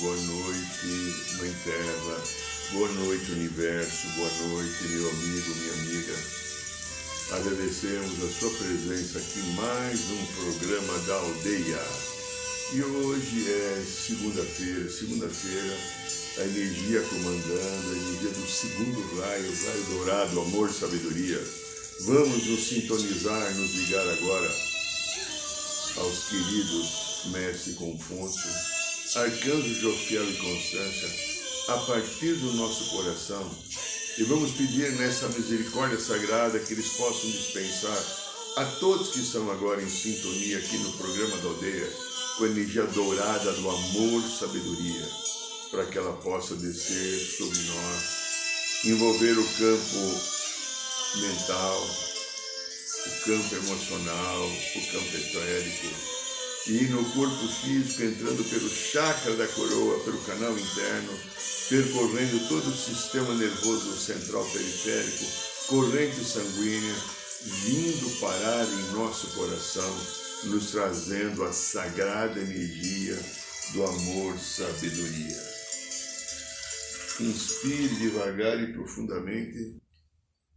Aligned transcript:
Boa 0.00 0.16
noite, 0.16 1.36
Mãe 1.38 1.54
Terra. 1.64 2.22
Boa 2.72 2.92
noite, 2.92 3.32
Universo. 3.32 4.08
Boa 4.16 4.30
noite, 4.48 4.84
meu 4.90 5.08
amigo, 5.08 5.54
minha 5.54 5.72
amiga. 5.72 6.14
Agradecemos 7.30 8.22
a 8.22 8.38
sua 8.38 8.50
presença 8.50 9.18
aqui 9.18 9.38
em 9.40 9.54
mais 9.54 10.00
um 10.10 10.26
programa 10.26 10.98
da 11.06 11.14
Aldeia. 11.14 11.80
E 12.74 12.82
hoje 12.82 13.50
é 13.50 13.84
segunda-feira. 13.86 14.90
Segunda-feira, 14.90 15.76
a 16.38 16.42
energia 16.42 17.00
comandando, 17.00 17.90
a 17.90 17.96
energia 17.96 18.30
do 18.30 18.46
segundo 18.46 19.20
raio, 19.20 19.54
raio 19.64 19.84
dourado, 19.84 20.40
amor, 20.40 20.70
sabedoria. 20.70 21.42
Vamos 22.00 22.44
nos 22.44 22.68
sintonizar, 22.68 23.54
nos 23.54 23.74
ligar 23.74 24.06
agora 24.08 24.54
aos 25.96 26.28
queridos 26.28 27.06
Mestre 27.32 27.72
Confúcio, 27.74 28.50
Arcanjo 29.16 29.74
Jofiel 29.80 30.28
e 30.28 30.36
Constância, 30.36 31.08
a 31.68 31.78
partir 31.78 32.34
do 32.34 32.52
nosso 32.52 32.84
coração, 32.90 33.50
e 34.18 34.22
vamos 34.24 34.52
pedir 34.52 34.92
nessa 34.92 35.26
misericórdia 35.30 35.98
sagrada 35.98 36.58
que 36.58 36.74
eles 36.74 36.88
possam 36.88 37.30
dispensar 37.30 38.04
a 38.58 38.64
todos 38.78 39.08
que 39.08 39.20
estão 39.20 39.50
agora 39.50 39.82
em 39.82 39.88
sintonia 39.88 40.58
aqui 40.58 40.76
no 40.78 40.92
programa 40.92 41.34
da 41.38 41.48
aldeia, 41.48 41.90
com 42.36 42.44
a 42.44 42.48
energia 42.48 42.84
dourada 42.88 43.52
do 43.54 43.70
amor 43.70 44.22
e 44.22 44.38
sabedoria, 44.38 45.08
para 45.70 45.86
que 45.86 45.96
ela 45.96 46.12
possa 46.18 46.54
descer 46.54 47.18
sobre 47.38 47.58
nós, 47.58 48.84
envolver 48.84 49.32
o 49.32 49.48
campo 49.54 50.20
mental, 51.16 51.86
o 53.06 53.24
campo 53.24 53.54
emocional, 53.54 54.46
o 54.46 54.92
campo 54.92 55.16
etérico, 55.16 56.15
e 56.68 56.84
no 56.88 57.04
corpo 57.12 57.46
físico, 57.46 58.02
entrando 58.02 58.42
pelo 58.50 58.68
chakra 58.68 59.36
da 59.36 59.46
coroa, 59.46 60.00
pelo 60.00 60.18
canal 60.22 60.52
interno, 60.58 61.16
percorrendo 61.68 62.48
todo 62.48 62.68
o 62.68 62.76
sistema 62.76 63.32
nervoso 63.34 63.96
central 63.96 64.44
periférico, 64.50 65.24
corrente 65.68 66.24
sanguínea, 66.24 66.94
vindo 67.44 68.20
parar 68.20 68.64
em 68.64 68.92
nosso 68.92 69.28
coração, 69.28 69.96
nos 70.44 70.72
trazendo 70.72 71.44
a 71.44 71.52
sagrada 71.52 72.40
energia 72.40 73.16
do 73.72 73.84
amor 73.84 74.36
sabedoria. 74.36 75.56
Inspire 77.20 77.94
devagar 77.94 78.60
e 78.60 78.72
profundamente 78.72 79.76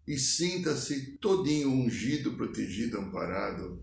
e 0.07 0.17
sinta-se 0.17 1.17
todinho 1.17 1.69
ungido, 1.69 2.35
protegido, 2.35 2.97
amparado, 2.97 3.79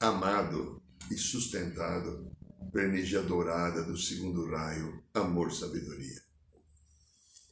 amado 0.00 0.79
e 1.10 1.16
sustentado 1.16 2.30
energia 2.78 3.22
dourada 3.22 3.82
do 3.82 3.96
segundo 3.96 4.46
raio, 4.46 5.02
amor, 5.14 5.52
sabedoria. 5.52 6.22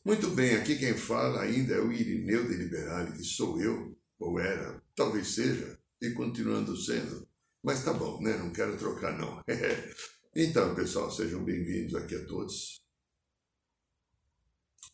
Muito 0.05 0.31
bem, 0.31 0.55
aqui 0.55 0.79
quem 0.79 0.95
fala 0.97 1.43
ainda 1.43 1.75
é 1.75 1.81
o 1.81 1.93
Irineu 1.93 2.47
de 2.47 2.55
Liberale, 2.55 3.13
que 3.13 3.25
sou 3.25 3.61
eu, 3.61 3.99
ou 4.19 4.39
era, 4.39 4.83
talvez 4.95 5.35
seja, 5.35 5.79
e 6.01 6.11
continuando 6.11 6.77
sendo, 6.77 7.29
mas 7.63 7.85
tá 7.85 7.93
bom, 7.93 8.21
né? 8.23 8.37
Não 8.37 8.53
quero 8.53 8.79
trocar 8.79 9.19
não. 9.19 9.43
então, 10.35 10.75
pessoal, 10.75 11.11
sejam 11.11 11.45
bem-vindos 11.45 11.95
aqui 11.95 12.15
a 12.15 12.27
todos. 12.27 12.81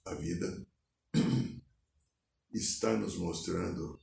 A 0.07 0.15
vida 0.15 0.67
está 2.53 2.97
nos 2.97 3.17
mostrando 3.17 4.01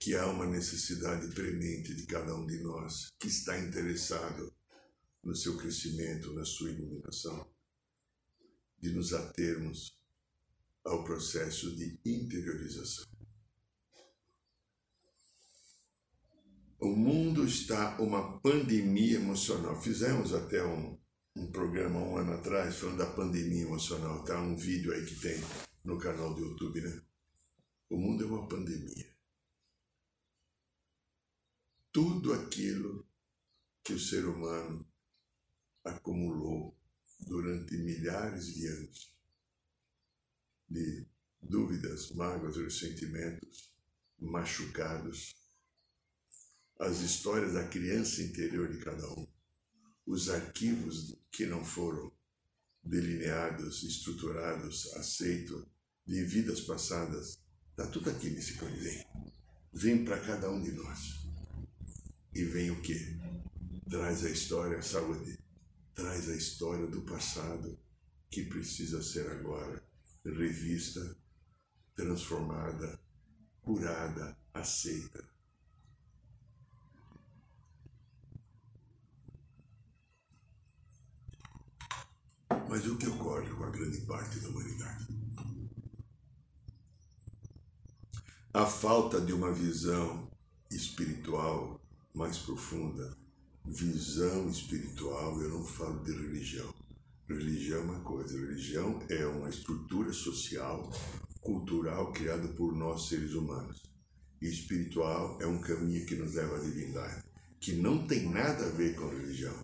que 0.00 0.16
há 0.16 0.26
uma 0.26 0.46
necessidade 0.46 1.28
premente 1.34 1.94
de 1.94 2.06
cada 2.06 2.34
um 2.34 2.46
de 2.46 2.58
nós 2.62 3.12
que 3.18 3.28
está 3.28 3.58
interessado 3.60 4.50
no 5.22 5.36
seu 5.36 5.58
crescimento, 5.58 6.32
na 6.32 6.42
sua 6.42 6.70
iluminação, 6.70 7.46
de 8.80 8.90
nos 8.94 9.12
atermos 9.12 9.94
ao 10.82 11.04
processo 11.04 11.76
de 11.76 12.00
interiorização. 12.02 13.04
O 16.78 16.96
mundo 16.96 17.44
está 17.44 18.00
uma 18.00 18.40
pandemia 18.40 19.16
emocional. 19.16 19.78
Fizemos 19.82 20.32
até 20.32 20.64
um, 20.64 20.98
um 21.36 21.52
programa 21.52 22.00
um 22.00 22.16
ano 22.16 22.32
atrás 22.32 22.76
falando 22.76 22.96
da 22.96 23.06
pandemia 23.06 23.64
emocional. 23.64 24.24
Tá 24.24 24.40
um 24.40 24.56
vídeo 24.56 24.94
aí 24.94 25.04
que 25.04 25.16
tem 25.16 25.38
no 25.84 25.98
canal 25.98 26.32
do 26.32 26.40
YouTube, 26.40 26.80
né? 26.80 27.02
O 27.90 27.98
mundo 27.98 28.24
é 28.24 28.26
uma 28.26 28.48
pandemia. 28.48 29.09
Tudo 31.92 32.32
aquilo 32.32 33.06
que 33.82 33.92
o 33.92 33.98
ser 33.98 34.24
humano 34.26 34.86
acumulou 35.84 36.78
durante 37.20 37.76
milhares 37.76 38.46
de 38.54 38.66
anos 38.66 39.14
de 40.68 41.06
dúvidas, 41.42 42.12
mágoas, 42.12 42.56
ressentimentos, 42.56 43.72
machucados, 44.18 45.34
as 46.78 47.00
histórias 47.00 47.54
da 47.54 47.66
criança 47.66 48.22
interior 48.22 48.70
de 48.70 48.78
cada 48.78 49.06
um, 49.12 49.26
os 50.06 50.30
arquivos 50.30 51.16
que 51.30 51.44
não 51.44 51.64
foram 51.64 52.12
delineados, 52.82 53.82
estruturados, 53.82 54.92
aceitos, 54.94 55.66
de 56.06 56.24
vidas 56.24 56.60
passadas, 56.62 57.38
está 57.70 57.86
tudo 57.86 58.10
aqui 58.10 58.30
nesse. 58.30 58.54
Vem, 58.54 59.06
vem 59.72 60.04
para 60.04 60.18
cada 60.20 60.50
um 60.50 60.62
de 60.62 60.72
nós. 60.72 61.19
E 62.32 62.44
vem 62.44 62.70
o 62.70 62.80
quê? 62.80 63.18
Traz 63.88 64.24
a 64.24 64.30
história, 64.30 64.80
saúde, 64.82 65.38
traz 65.94 66.28
a 66.28 66.34
história 66.34 66.86
do 66.86 67.02
passado 67.02 67.78
que 68.30 68.44
precisa 68.44 69.02
ser 69.02 69.28
agora 69.30 69.82
revista, 70.24 71.16
transformada, 71.94 73.00
curada, 73.62 74.36
aceita. 74.54 75.28
Mas 82.68 82.86
o 82.86 82.96
que 82.96 83.08
ocorre 83.08 83.50
com 83.50 83.64
a 83.64 83.70
grande 83.70 84.00
parte 84.02 84.38
da 84.38 84.48
humanidade? 84.48 85.08
A 88.52 88.66
falta 88.66 89.20
de 89.20 89.32
uma 89.32 89.52
visão 89.52 90.30
espiritual 90.70 91.79
mais 92.14 92.38
profunda. 92.38 93.16
Visão 93.64 94.48
espiritual, 94.48 95.40
eu 95.40 95.50
não 95.50 95.64
falo 95.64 96.02
de 96.02 96.12
religião. 96.12 96.72
Religião 97.28 97.80
é 97.80 97.84
uma 97.84 98.00
coisa, 98.00 98.38
religião 98.38 99.00
é 99.08 99.24
uma 99.26 99.48
estrutura 99.48 100.12
social, 100.12 100.90
cultural 101.40 102.12
criada 102.12 102.48
por 102.48 102.74
nós 102.74 103.08
seres 103.08 103.34
humanos. 103.34 103.82
E 104.42 104.48
espiritual 104.48 105.38
é 105.40 105.46
um 105.46 105.60
caminho 105.60 106.04
que 106.06 106.16
nos 106.16 106.34
leva 106.34 106.56
à 106.56 106.60
divindade, 106.60 107.22
que 107.60 107.74
não 107.74 108.06
tem 108.06 108.28
nada 108.28 108.66
a 108.66 108.70
ver 108.70 108.96
com 108.96 109.08
religião. 109.08 109.54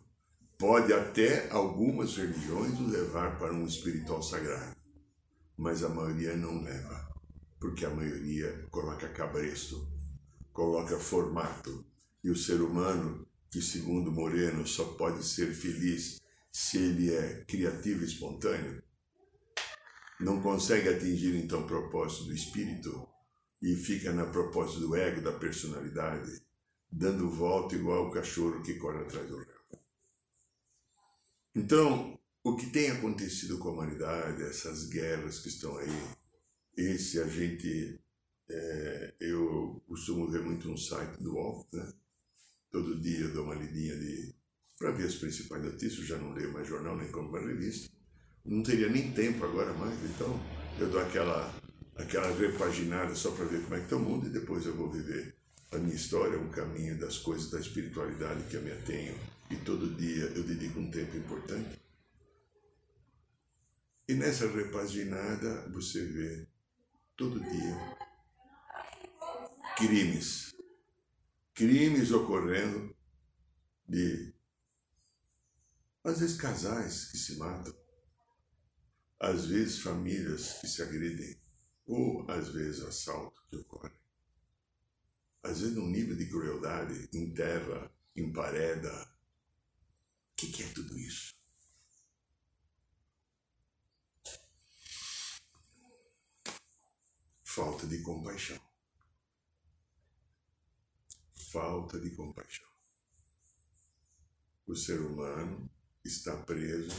Pode 0.58 0.92
até 0.92 1.50
algumas 1.50 2.16
religiões 2.16 2.78
nos 2.78 2.92
levar 2.92 3.38
para 3.38 3.52
um 3.52 3.66
espiritual 3.66 4.22
sagrado, 4.22 4.76
mas 5.56 5.82
a 5.82 5.88
maioria 5.88 6.36
não 6.36 6.62
leva, 6.62 7.12
porque 7.58 7.84
a 7.84 7.90
maioria 7.90 8.66
coloca 8.70 9.08
cabresto, 9.08 9.86
coloca 10.52 10.98
formato, 10.98 11.84
e 12.26 12.30
o 12.30 12.34
ser 12.34 12.60
humano, 12.60 13.24
que 13.52 13.62
segundo 13.62 14.10
Moreno 14.10 14.66
só 14.66 14.84
pode 14.94 15.24
ser 15.24 15.54
feliz 15.54 16.20
se 16.50 16.76
ele 16.76 17.14
é 17.14 17.44
criativo 17.44 18.02
e 18.02 18.04
espontâneo, 18.04 18.82
não 20.18 20.42
consegue 20.42 20.88
atingir 20.88 21.36
então 21.36 21.62
o 21.62 21.66
propósito 21.68 22.24
do 22.24 22.34
espírito 22.34 23.08
e 23.62 23.76
fica 23.76 24.12
na 24.12 24.26
propósito 24.26 24.80
do 24.80 24.96
ego, 24.96 25.20
da 25.20 25.38
personalidade, 25.38 26.42
dando 26.90 27.30
volta 27.30 27.76
igual 27.76 28.08
o 28.08 28.10
cachorro 28.10 28.60
que 28.60 28.74
corre 28.74 29.02
atrás 29.02 29.28
do 29.28 29.36
rabo. 29.36 29.80
Então, 31.54 32.18
o 32.42 32.56
que 32.56 32.66
tem 32.70 32.90
acontecido 32.90 33.56
com 33.60 33.68
a 33.68 33.72
humanidade, 33.72 34.42
essas 34.42 34.88
guerras 34.88 35.38
que 35.38 35.48
estão 35.48 35.78
aí, 35.78 36.02
esse 36.76 37.20
a 37.20 37.26
gente, 37.28 38.00
é, 38.50 39.14
eu 39.20 39.80
costumo 39.86 40.28
ver 40.28 40.42
muito 40.42 40.66
no 40.66 40.76
site 40.76 41.22
do 41.22 41.32
UOL, 41.32 41.68
né? 41.72 41.92
Todo 42.76 42.94
dia 43.00 43.20
eu 43.20 43.32
dou 43.32 43.44
uma 43.44 43.54
lidinha 43.54 43.96
de 43.96 44.34
para 44.78 44.90
ver 44.90 45.06
as 45.06 45.14
principais 45.14 45.64
notícias, 45.64 46.06
já 46.06 46.18
não 46.18 46.34
leio 46.34 46.52
mais 46.52 46.68
jornal 46.68 46.94
nem 46.94 47.10
compro 47.10 47.32
mais 47.32 47.46
revista. 47.46 47.88
Não 48.44 48.62
teria 48.62 48.90
nem 48.90 49.12
tempo 49.12 49.46
agora 49.46 49.72
mais, 49.72 49.98
então 50.04 50.38
eu 50.78 50.90
dou 50.90 51.00
aquela, 51.00 51.58
aquela 51.94 52.30
repaginada 52.36 53.14
só 53.14 53.30
para 53.30 53.46
ver 53.46 53.62
como 53.62 53.76
é 53.76 53.78
que 53.78 53.84
está 53.84 53.96
o 53.96 54.00
mundo 54.00 54.26
e 54.26 54.30
depois 54.30 54.66
eu 54.66 54.74
vou 54.74 54.90
viver 54.90 55.34
a 55.72 55.78
minha 55.78 55.96
história, 55.96 56.38
um 56.38 56.50
caminho 56.50 56.98
das 56.98 57.16
coisas 57.16 57.50
da 57.50 57.58
espiritualidade 57.58 58.44
que 58.50 58.56
eu 58.56 58.62
me 58.62 58.72
atenho 58.72 59.14
e 59.50 59.56
todo 59.56 59.94
dia 59.94 60.24
eu 60.36 60.42
dedico 60.42 60.78
um 60.78 60.90
tempo 60.90 61.16
importante. 61.16 61.80
E 64.06 64.12
nessa 64.12 64.46
repaginada 64.48 65.66
você 65.72 66.04
vê 66.04 66.46
todo 67.16 67.40
dia 67.40 67.96
crimes, 69.78 70.55
crimes 71.56 72.12
ocorrendo 72.12 72.94
de 73.88 74.34
às 76.04 76.20
vezes 76.20 76.36
casais 76.36 77.06
que 77.06 77.16
se 77.16 77.36
matam, 77.36 77.74
às 79.18 79.46
vezes 79.46 79.80
famílias 79.80 80.60
que 80.60 80.68
se 80.68 80.82
agridem, 80.82 81.40
ou 81.86 82.30
às 82.30 82.48
vezes 82.50 82.84
assalto 82.84 83.42
que 83.48 83.56
ocorre. 83.56 83.98
Às 85.42 85.60
vezes 85.60 85.74
num 85.74 85.88
nível 85.88 86.14
de 86.14 86.28
crueldade, 86.28 87.08
em 87.12 87.32
terra, 87.32 87.90
em 88.14 88.30
pareda. 88.30 88.92
O 90.32 90.36
que, 90.36 90.52
que 90.52 90.62
é 90.62 90.68
tudo 90.68 90.96
isso? 90.98 91.34
Falta 97.44 97.86
de 97.86 98.02
compaixão. 98.02 98.65
Falta 101.52 102.00
de 102.00 102.10
compaixão. 102.10 102.66
O 104.66 104.74
ser 104.74 105.00
humano 105.00 105.70
está 106.04 106.36
preso 106.38 106.94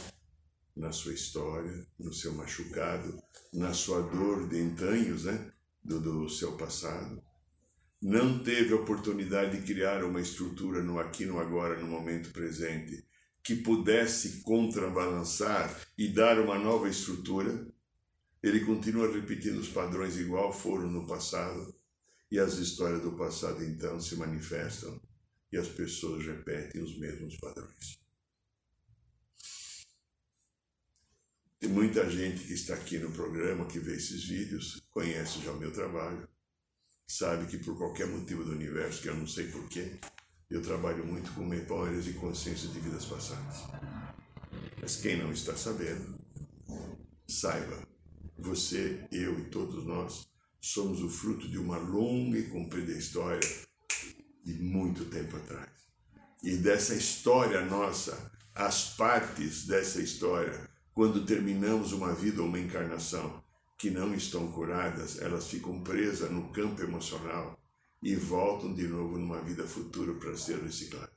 na 0.74 0.90
sua 0.90 1.12
história, 1.12 1.86
no 1.98 2.14
seu 2.14 2.32
machucado, 2.32 3.22
na 3.52 3.74
sua 3.74 4.00
dor 4.00 4.48
de 4.48 4.58
entranhos, 4.58 5.24
né? 5.24 5.52
Do, 5.84 6.00
do 6.00 6.28
seu 6.30 6.56
passado. 6.56 7.22
Não 8.00 8.42
teve 8.42 8.72
oportunidade 8.72 9.58
de 9.58 9.66
criar 9.66 10.02
uma 10.02 10.20
estrutura 10.20 10.82
no 10.82 10.98
aqui, 10.98 11.26
no 11.26 11.38
agora, 11.38 11.78
no 11.78 11.86
momento 11.86 12.30
presente, 12.30 13.06
que 13.42 13.56
pudesse 13.56 14.40
contrabalançar 14.42 15.78
e 15.96 16.08
dar 16.08 16.38
uma 16.38 16.58
nova 16.58 16.88
estrutura. 16.88 17.66
Ele 18.42 18.64
continua 18.64 19.12
repetindo 19.12 19.58
os 19.58 19.68
padrões 19.68 20.16
igual 20.16 20.52
foram 20.52 20.88
no 20.90 21.06
passado, 21.06 21.74
e 22.30 22.38
as 22.38 22.54
histórias 22.54 23.02
do 23.02 23.12
passado 23.12 23.64
então 23.64 24.00
se 24.00 24.16
manifestam 24.16 25.00
e 25.50 25.56
as 25.56 25.68
pessoas 25.68 26.24
repetem 26.26 26.82
os 26.82 26.98
mesmos 26.98 27.36
padrões. 27.36 27.98
Tem 31.58 31.68
muita 31.70 32.08
gente 32.08 32.44
que 32.44 32.52
está 32.52 32.74
aqui 32.74 32.98
no 32.98 33.10
programa, 33.10 33.66
que 33.66 33.80
vê 33.80 33.96
esses 33.96 34.24
vídeos, 34.24 34.80
conhece 34.90 35.40
já 35.40 35.50
o 35.50 35.58
meu 35.58 35.72
trabalho, 35.72 36.28
sabe 37.06 37.46
que 37.46 37.58
por 37.58 37.76
qualquer 37.76 38.06
motivo 38.06 38.44
do 38.44 38.52
universo, 38.52 39.02
que 39.02 39.08
eu 39.08 39.16
não 39.16 39.26
sei 39.26 39.48
porquê, 39.50 39.98
eu 40.50 40.62
trabalho 40.62 41.04
muito 41.04 41.32
com 41.32 41.44
memórias 41.44 42.06
e 42.06 42.12
consciência 42.12 42.68
de 42.68 42.78
vidas 42.78 43.06
passadas. 43.06 43.56
Mas 44.80 44.96
quem 44.96 45.16
não 45.16 45.32
está 45.32 45.56
sabendo, 45.56 46.16
saiba, 47.26 47.86
você, 48.38 49.06
eu 49.10 49.38
e 49.40 49.50
todos 49.50 49.84
nós 49.84 50.28
somos 50.60 51.02
o 51.02 51.08
fruto 51.08 51.48
de 51.48 51.58
uma 51.58 51.78
longa 51.78 52.38
e 52.38 52.48
comprida 52.48 52.92
história 52.92 53.40
de 54.44 54.54
muito 54.54 55.04
tempo 55.06 55.36
atrás. 55.36 55.70
E 56.42 56.56
dessa 56.56 56.94
história 56.94 57.64
nossa, 57.64 58.32
as 58.54 58.96
partes 58.96 59.66
dessa 59.66 60.00
história 60.00 60.68
quando 60.98 61.24
terminamos 61.24 61.92
uma 61.92 62.12
vida 62.12 62.42
ou 62.42 62.48
uma 62.48 62.58
encarnação 62.58 63.40
que 63.78 63.88
não 63.88 64.12
estão 64.12 64.50
curadas, 64.50 65.20
elas 65.20 65.46
ficam 65.46 65.80
presas 65.80 66.28
no 66.28 66.50
campo 66.50 66.82
emocional 66.82 67.56
e 68.02 68.16
voltam 68.16 68.74
de 68.74 68.88
novo 68.88 69.16
numa 69.16 69.40
vida 69.40 69.64
futura 69.64 70.12
para 70.14 70.36
ser 70.36 70.58
recicladas. 70.58 71.14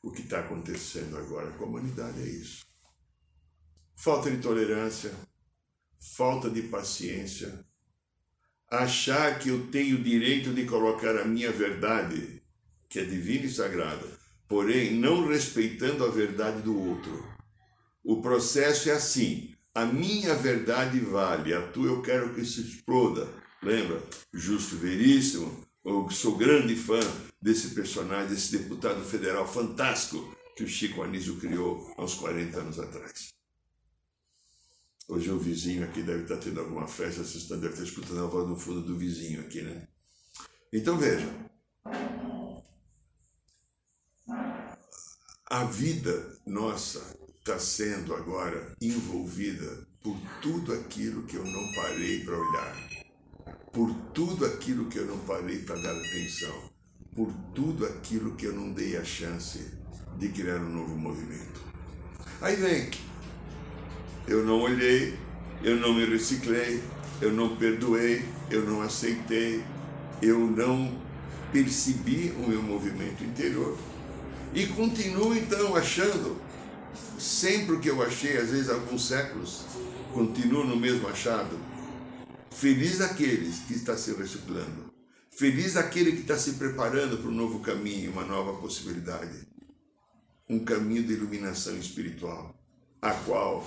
O 0.00 0.12
que 0.12 0.22
está 0.22 0.38
acontecendo 0.38 1.18
agora 1.18 1.50
com 1.50 1.64
a 1.64 1.66
humanidade 1.66 2.22
é 2.22 2.26
isso. 2.26 2.64
Falta 3.96 4.30
de 4.30 4.40
tolerância, 4.40 5.12
falta 5.98 6.48
de 6.48 6.62
paciência, 6.62 7.66
achar 8.70 9.38
que 9.38 9.48
eu 9.48 9.66
tenho 9.66 10.02
direito 10.02 10.52
de 10.54 10.64
colocar 10.64 11.16
a 11.18 11.24
minha 11.24 11.50
verdade, 11.50 12.40
que 12.88 13.00
é 13.00 13.04
divina 13.04 13.46
e 13.46 13.50
sagrada, 13.50 14.06
porém 14.48 14.94
não 14.94 15.26
respeitando 15.26 16.04
a 16.04 16.10
verdade 16.10 16.62
do 16.62 16.78
outro 16.78 17.30
o 18.04 18.20
processo 18.22 18.88
é 18.90 18.92
assim: 18.92 19.54
a 19.74 19.84
minha 19.84 20.34
verdade 20.34 20.98
vale, 21.00 21.54
a 21.54 21.62
tua 21.68 21.86
eu 21.86 22.02
quero 22.02 22.34
que 22.34 22.44
se 22.44 22.60
exploda. 22.62 23.28
Lembra? 23.62 24.02
Justo 24.32 24.76
Veríssimo, 24.76 25.64
eu 25.84 26.08
sou 26.10 26.36
grande 26.36 26.74
fã 26.74 27.00
desse 27.40 27.74
personagem, 27.74 28.30
desse 28.30 28.56
deputado 28.56 29.04
federal 29.04 29.46
fantástico 29.46 30.34
que 30.56 30.64
o 30.64 30.68
Chico 30.68 31.02
Anísio 31.02 31.36
criou 31.36 31.92
há 31.96 32.02
uns 32.02 32.14
40 32.14 32.58
anos 32.58 32.78
atrás. 32.78 33.28
Hoje 35.10 35.28
o 35.28 35.40
vizinho 35.40 35.82
aqui 35.82 36.04
deve 36.04 36.22
estar 36.22 36.36
tendo 36.36 36.60
alguma 36.60 36.86
festa, 36.86 37.24
vocês 37.24 37.48
devem 37.48 37.68
estar 37.68 37.82
escutando 37.82 38.22
a 38.22 38.28
voz 38.28 38.48
no 38.48 38.56
fundo 38.56 38.80
do 38.80 38.96
vizinho 38.96 39.40
aqui, 39.40 39.60
né? 39.60 39.88
Então 40.72 40.96
veja, 40.96 41.28
a 45.46 45.64
vida 45.64 46.38
nossa 46.46 47.04
está 47.40 47.58
sendo 47.58 48.14
agora 48.14 48.72
envolvida 48.80 49.84
por 50.00 50.16
tudo 50.40 50.72
aquilo 50.74 51.24
que 51.24 51.34
eu 51.34 51.44
não 51.44 51.72
parei 51.72 52.24
para 52.24 52.38
olhar, 52.38 52.90
por 53.72 53.92
tudo 54.14 54.46
aquilo 54.46 54.88
que 54.88 54.98
eu 55.00 55.06
não 55.06 55.18
parei 55.26 55.58
para 55.58 55.74
dar 55.74 55.90
atenção, 55.90 56.70
por 57.16 57.32
tudo 57.52 57.84
aquilo 57.84 58.36
que 58.36 58.46
eu 58.46 58.52
não 58.52 58.72
dei 58.72 58.96
a 58.96 59.02
chance 59.02 59.76
de 60.18 60.28
criar 60.28 60.60
um 60.60 60.72
novo 60.72 60.96
movimento. 60.96 61.60
Aí 62.40 62.54
vem, 62.54 62.88
eu 64.30 64.46
não 64.46 64.60
olhei, 64.60 65.18
eu 65.60 65.76
não 65.76 65.92
me 65.92 66.04
reciclei, 66.04 66.80
eu 67.20 67.32
não 67.32 67.56
perdoei, 67.56 68.24
eu 68.48 68.64
não 68.64 68.80
aceitei, 68.80 69.64
eu 70.22 70.38
não 70.38 70.96
percebi 71.52 72.32
o 72.38 72.48
meu 72.48 72.62
movimento 72.62 73.24
interior 73.24 73.76
e 74.54 74.68
continuo 74.68 75.34
então 75.34 75.74
achando 75.74 76.40
sempre 77.18 77.74
o 77.74 77.80
que 77.80 77.90
eu 77.90 78.00
achei, 78.02 78.36
às 78.36 78.50
vezes 78.50 78.70
alguns 78.70 79.08
séculos, 79.08 79.64
continuo 80.12 80.64
no 80.64 80.76
mesmo 80.76 81.08
achado. 81.08 81.58
Feliz 82.52 83.00
aqueles 83.00 83.58
que 83.66 83.74
está 83.74 83.96
se 83.96 84.12
reciclando. 84.12 84.92
Feliz 85.32 85.76
aquele 85.76 86.12
que 86.12 86.20
está 86.20 86.36
se 86.36 86.52
preparando 86.52 87.18
para 87.18 87.30
um 87.30 87.34
novo 87.34 87.58
caminho, 87.60 88.12
uma 88.12 88.24
nova 88.24 88.60
possibilidade. 88.60 89.48
Um 90.48 90.64
caminho 90.64 91.02
de 91.02 91.14
iluminação 91.14 91.76
espiritual, 91.76 92.54
a 93.00 93.12
qual 93.12 93.64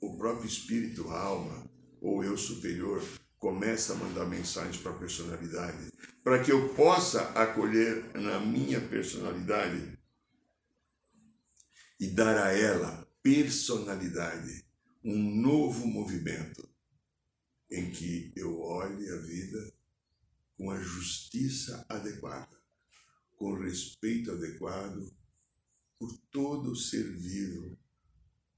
o 0.00 0.16
próprio 0.16 0.46
espírito, 0.46 1.08
a 1.10 1.20
alma, 1.20 1.70
ou 2.00 2.22
eu 2.22 2.36
superior, 2.36 3.02
começa 3.38 3.92
a 3.92 3.96
mandar 3.96 4.24
mensagens 4.24 4.78
para 4.78 4.92
a 4.92 4.98
personalidade, 4.98 5.92
para 6.22 6.42
que 6.42 6.50
eu 6.50 6.74
possa 6.74 7.20
acolher 7.32 8.10
na 8.14 8.40
minha 8.40 8.80
personalidade 8.80 9.98
e 12.00 12.06
dar 12.08 12.38
a 12.38 12.52
ela 12.52 13.06
personalidade, 13.22 14.64
um 15.02 15.40
novo 15.40 15.86
movimento 15.86 16.68
em 17.70 17.90
que 17.90 18.32
eu 18.36 18.60
olhe 18.60 19.08
a 19.10 19.16
vida 19.16 19.74
com 20.56 20.70
a 20.70 20.80
justiça 20.80 21.84
adequada, 21.88 22.56
com 23.36 23.54
respeito 23.54 24.30
adequado 24.32 25.12
por 25.98 26.16
todo 26.30 26.76
ser 26.76 27.04
vivo, 27.16 27.78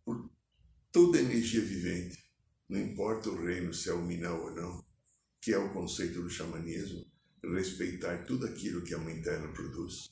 por 0.05 0.36
toda 0.97 1.21
energia 1.21 1.61
vivente, 1.61 2.19
não 2.67 2.81
importa 2.81 3.29
o 3.29 3.45
reino, 3.45 3.75
se 3.75 3.91
é 3.91 3.93
o 3.93 4.03
minal 4.03 4.45
ou 4.45 4.55
não, 4.55 4.83
que 5.43 5.53
é 5.53 5.59
o 5.59 5.71
conceito 5.71 6.23
do 6.23 6.31
xamanismo, 6.31 7.05
respeitar 7.45 8.25
tudo 8.25 8.47
aquilo 8.47 8.81
que 8.81 8.95
a 8.95 8.99
Mãe 8.99 9.21
Terra 9.21 9.47
produz 9.53 10.11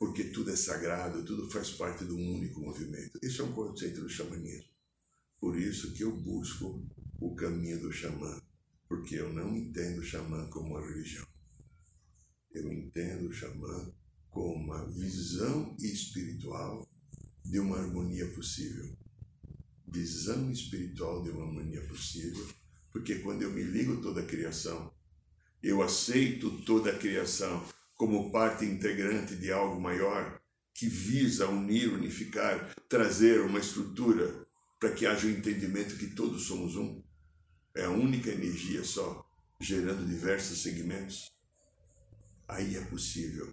porque 0.00 0.24
tudo 0.24 0.50
é 0.50 0.56
sagrado, 0.56 1.24
tudo 1.24 1.48
faz 1.48 1.70
parte 1.70 2.04
de 2.04 2.12
um 2.12 2.34
único 2.34 2.60
movimento. 2.60 3.20
Esse 3.22 3.40
é 3.40 3.44
um 3.44 3.52
conceito 3.52 4.00
do 4.00 4.08
xamanismo. 4.08 4.68
Por 5.40 5.56
isso 5.56 5.94
que 5.94 6.02
eu 6.02 6.14
busco 6.20 6.84
o 7.20 7.36
caminho 7.36 7.80
do 7.80 7.92
xamã, 7.92 8.42
porque 8.88 9.14
eu 9.14 9.32
não 9.32 9.56
entendo 9.56 10.00
o 10.00 10.04
xamã 10.04 10.50
como 10.50 10.70
uma 10.70 10.84
religião. 10.84 11.26
Eu 12.50 12.72
entendo 12.72 13.28
o 13.28 13.32
xamã 13.32 13.94
como 14.28 14.56
uma 14.56 14.90
visão 14.90 15.76
espiritual 15.78 16.86
de 17.44 17.60
uma 17.60 17.78
harmonia 17.78 18.26
possível. 18.34 19.05
Visão 19.86 20.50
espiritual 20.50 21.22
de 21.22 21.30
uma 21.30 21.44
harmonia 21.44 21.80
possível 21.86 22.46
Porque 22.92 23.16
quando 23.16 23.42
eu 23.42 23.50
me 23.50 23.62
ligo 23.62 24.00
toda 24.00 24.20
a 24.20 24.26
criação, 24.26 24.92
eu 25.62 25.82
aceito 25.82 26.62
toda 26.62 26.90
a 26.90 26.98
criação 26.98 27.64
como 27.94 28.30
parte 28.30 28.64
integrante 28.64 29.36
de 29.36 29.50
algo 29.50 29.80
maior 29.80 30.40
que 30.74 30.86
visa 30.86 31.48
unir, 31.48 31.92
unificar, 31.92 32.74
trazer 32.88 33.40
uma 33.40 33.58
estrutura 33.58 34.46
para 34.78 34.92
que 34.92 35.06
haja 35.06 35.26
o 35.26 35.30
entendimento 35.30 35.96
que 35.96 36.08
todos 36.08 36.42
somos 36.42 36.76
um. 36.76 37.02
É 37.74 37.84
a 37.84 37.90
única 37.90 38.30
energia 38.30 38.84
só, 38.84 39.26
gerando 39.58 40.06
diversos 40.06 40.62
segmentos. 40.62 41.32
Aí 42.46 42.76
é 42.76 42.80
possível 42.82 43.52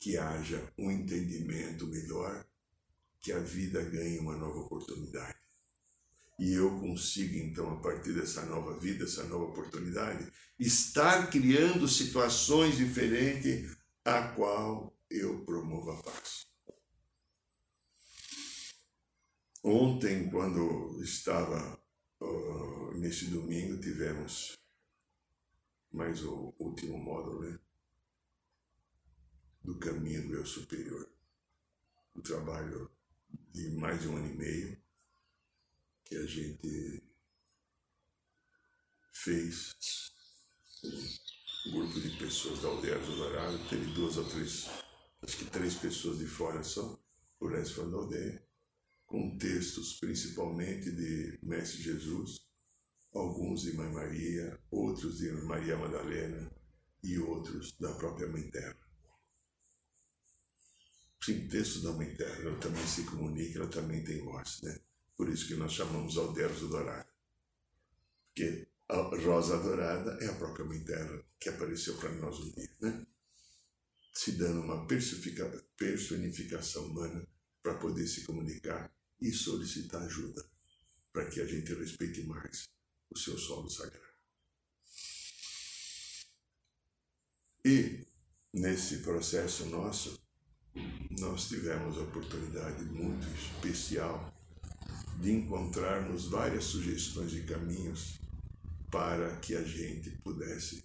que 0.00 0.16
haja 0.16 0.62
um 0.78 0.90
entendimento 0.90 1.86
melhor, 1.86 2.46
que 3.20 3.32
a 3.32 3.38
vida 3.38 3.82
ganhe 3.82 4.18
uma 4.18 4.36
nova 4.36 4.60
oportunidade. 4.60 5.45
E 6.38 6.52
eu 6.52 6.78
consigo, 6.78 7.34
então, 7.36 7.72
a 7.72 7.80
partir 7.80 8.12
dessa 8.12 8.44
nova 8.44 8.78
vida, 8.78 9.04
essa 9.04 9.24
nova 9.24 9.44
oportunidade, 9.44 10.30
estar 10.58 11.30
criando 11.30 11.88
situações 11.88 12.76
diferentes 12.76 13.76
a 14.04 14.28
qual 14.28 14.94
eu 15.10 15.44
promovo 15.44 15.92
a 15.92 16.02
paz. 16.02 16.46
Ontem, 19.64 20.30
quando 20.30 21.02
estava 21.02 21.82
uh, 22.20 22.98
nesse 22.98 23.26
domingo, 23.26 23.80
tivemos 23.80 24.56
mais 25.90 26.22
o 26.22 26.54
último 26.58 26.98
módulo, 26.98 27.50
né? 27.50 27.58
Do 29.64 29.78
caminho 29.78 30.28
do 30.28 30.34
eu 30.34 30.46
superior. 30.46 31.10
Um 32.14 32.20
trabalho 32.20 32.90
de 33.50 33.70
mais 33.70 34.02
de 34.02 34.08
um 34.08 34.16
ano 34.16 34.28
e 34.28 34.36
meio 34.36 34.85
que 36.06 36.16
a 36.16 36.24
gente 36.24 37.02
fez 39.12 39.74
um 41.66 41.72
grupo 41.72 42.00
de 42.00 42.16
pessoas 42.16 42.62
da 42.62 42.68
aldeia 42.68 42.98
do 42.98 43.16
Dourado, 43.16 43.68
teve 43.68 43.92
duas 43.92 44.16
ou 44.16 44.24
três, 44.24 44.66
acho 45.22 45.36
que 45.36 45.44
três 45.46 45.74
pessoas 45.74 46.18
de 46.18 46.26
fora 46.26 46.62
só, 46.62 46.96
o 47.40 47.48
resto 47.48 47.74
foi 47.74 47.90
da 47.90 47.96
aldeia, 47.96 48.46
com 49.04 49.36
textos 49.36 49.98
principalmente 49.98 50.92
de 50.92 51.38
Mestre 51.42 51.82
Jesus, 51.82 52.46
alguns 53.12 53.62
de 53.62 53.72
Mãe 53.72 53.90
Maria, 53.92 54.60
outros 54.70 55.18
de 55.18 55.32
Maria 55.32 55.76
Madalena 55.76 56.52
e 57.02 57.18
outros 57.18 57.76
da 57.78 57.92
própria 57.94 58.28
Mãe 58.28 58.48
Terra. 58.48 58.78
Sim, 61.20 61.48
textos 61.48 61.82
da 61.82 61.92
Mãe 61.92 62.14
Terra, 62.14 62.42
ela 62.42 62.58
também 62.58 62.86
se 62.86 63.02
comunica, 63.04 63.58
ela 63.58 63.68
também 63.68 64.04
tem 64.04 64.24
voz, 64.24 64.62
né? 64.62 64.78
Por 65.16 65.28
isso 65.28 65.46
que 65.46 65.54
nós 65.54 65.72
chamamos 65.72 66.16
Aldeiros 66.16 66.60
do 66.60 66.68
Dourado. 66.68 67.16
Porque 68.26 68.68
a 68.88 68.96
rosa 68.96 69.58
dourada 69.58 70.12
é 70.22 70.28
a 70.28 70.34
própria 70.34 70.64
Mãe 70.64 70.78
Terra 70.84 71.24
que 71.40 71.48
apareceu 71.48 71.96
para 71.96 72.12
nós 72.12 72.38
um 72.38 72.52
dia, 72.52 72.70
né? 72.80 73.06
Se 74.14 74.32
dando 74.32 74.60
uma 74.60 74.86
personificação 74.86 76.86
humana 76.86 77.26
para 77.62 77.74
poder 77.74 78.06
se 78.06 78.24
comunicar 78.24 78.94
e 79.20 79.32
solicitar 79.32 80.02
ajuda 80.02 80.48
para 81.12 81.28
que 81.30 81.40
a 81.40 81.46
gente 81.46 81.74
respeite 81.74 82.22
mais 82.24 82.68
o 83.10 83.18
seu 83.18 83.36
solo 83.38 83.68
sagrado. 83.68 84.06
E 87.64 88.06
nesse 88.52 88.98
processo 88.98 89.66
nosso, 89.66 90.20
nós 91.18 91.48
tivemos 91.48 91.98
a 91.98 92.02
oportunidade 92.02 92.84
muito 92.84 93.26
especial 93.28 94.32
de 95.20 95.32
encontrarmos 95.32 96.26
várias 96.28 96.64
sugestões 96.64 97.30
de 97.30 97.42
caminhos 97.42 98.18
para 98.90 99.36
que 99.36 99.54
a 99.54 99.62
gente 99.62 100.10
pudesse 100.22 100.82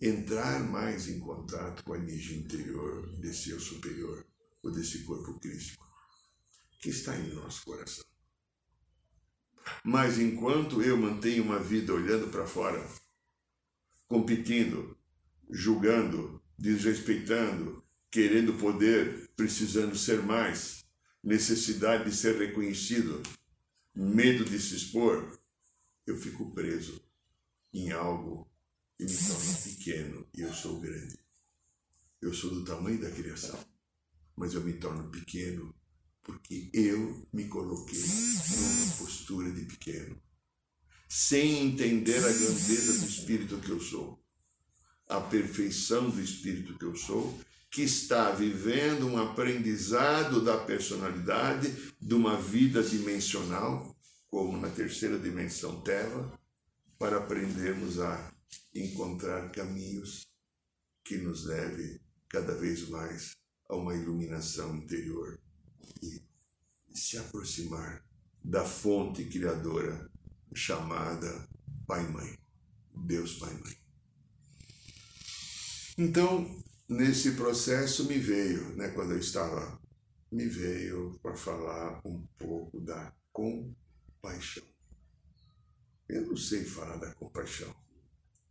entrar 0.00 0.60
mais 0.60 1.08
em 1.08 1.18
contato 1.18 1.82
com 1.84 1.92
a 1.92 1.98
energia 1.98 2.38
interior 2.38 3.06
desse 3.18 3.50
eu 3.50 3.60
superior, 3.60 4.24
ou 4.62 4.70
desse 4.70 5.04
corpo 5.04 5.38
crístico, 5.40 5.86
que 6.80 6.90
está 6.90 7.16
em 7.16 7.34
nosso 7.34 7.64
coração. 7.64 8.04
Mas 9.84 10.18
enquanto 10.18 10.82
eu 10.82 10.96
mantenho 10.96 11.42
uma 11.42 11.58
vida 11.58 11.92
olhando 11.92 12.28
para 12.28 12.46
fora, 12.46 12.86
competindo, 14.06 14.96
julgando, 15.50 16.42
desrespeitando, 16.58 17.84
querendo 18.10 18.54
poder, 18.54 19.28
precisando 19.36 19.96
ser 19.96 20.22
mais, 20.22 20.84
necessidade 21.28 22.08
de 22.08 22.16
ser 22.16 22.38
reconhecido, 22.38 23.22
medo 23.94 24.46
de 24.46 24.58
se 24.58 24.76
expor, 24.76 25.38
eu 26.06 26.16
fico 26.16 26.50
preso 26.52 27.04
em 27.70 27.92
algo 27.92 28.50
que 28.96 29.04
me 29.04 29.14
torna 29.14 29.54
pequeno 29.62 30.26
e 30.34 30.40
eu 30.40 30.54
sou 30.54 30.80
grande. 30.80 31.18
Eu 32.22 32.32
sou 32.32 32.48
do 32.50 32.64
tamanho 32.64 32.98
da 32.98 33.10
criação, 33.10 33.62
mas 34.34 34.54
eu 34.54 34.64
me 34.64 34.72
torno 34.72 35.10
pequeno 35.10 35.74
porque 36.22 36.70
eu 36.72 37.26
me 37.30 37.46
coloquei 37.46 38.00
numa 38.00 38.96
postura 38.96 39.52
de 39.52 39.66
pequeno, 39.66 40.18
sem 41.06 41.66
entender 41.66 42.16
a 42.16 42.32
grandeza 42.32 43.00
do 43.00 43.06
espírito 43.06 43.60
que 43.60 43.70
eu 43.70 43.80
sou, 43.80 44.18
a 45.06 45.20
perfeição 45.20 46.08
do 46.08 46.22
espírito 46.22 46.78
que 46.78 46.84
eu 46.86 46.96
sou, 46.96 47.38
que 47.70 47.82
está 47.82 48.30
vivendo 48.30 49.06
um 49.06 49.18
aprendizado 49.18 50.42
da 50.42 50.58
personalidade 50.58 51.92
de 52.00 52.14
uma 52.14 52.40
vida 52.40 52.82
dimensional 52.82 53.94
como 54.28 54.58
na 54.58 54.68
terceira 54.68 55.18
dimensão 55.18 55.80
Terra, 55.80 56.38
para 56.98 57.18
aprendermos 57.18 57.98
a 57.98 58.32
encontrar 58.74 59.50
caminhos 59.50 60.26
que 61.04 61.16
nos 61.16 61.46
leve 61.46 62.00
cada 62.28 62.54
vez 62.54 62.88
mais 62.88 63.32
a 63.68 63.76
uma 63.76 63.94
iluminação 63.94 64.76
interior 64.76 65.38
e 66.02 66.20
se 66.94 67.16
aproximar 67.16 68.04
da 68.44 68.64
fonte 68.64 69.24
criadora 69.24 70.10
chamada 70.54 71.48
Pai 71.86 72.06
Mãe, 72.08 72.38
Deus 72.94 73.38
Pai 73.38 73.54
Mãe. 73.54 73.76
Então, 75.96 76.62
nesse 76.88 77.32
processo 77.32 78.04
me 78.06 78.18
veio, 78.18 78.74
né, 78.76 78.88
quando 78.88 79.12
eu 79.12 79.18
estava, 79.18 79.80
me 80.30 80.46
veio 80.46 81.18
para 81.22 81.34
falar 81.36 82.00
um 82.04 82.26
pouco 82.38 82.80
da 82.80 83.12
compaixão 83.32 83.88
paixão. 84.20 84.64
Eu 86.08 86.22
não 86.26 86.36
sei 86.36 86.64
falar 86.64 86.96
da 86.96 87.12
compaixão, 87.14 87.74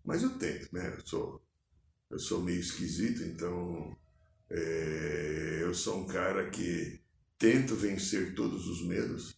mas 0.04 0.24
eu 0.24 0.38
tento, 0.38 0.74
né? 0.74 0.96
Eu 0.96 1.06
sou, 1.06 1.42
eu 2.10 2.20
sou 2.20 2.42
meio 2.42 2.60
esquisito, 2.60 3.24
então 3.24 3.98
é, 4.50 5.60
eu 5.62 5.74
sou 5.74 6.02
um 6.02 6.08
cara 6.08 6.50
que 6.50 7.00
tento 7.38 7.76
vencer 7.76 8.36
todos 8.36 8.68
os 8.68 8.86
medos. 8.86 9.36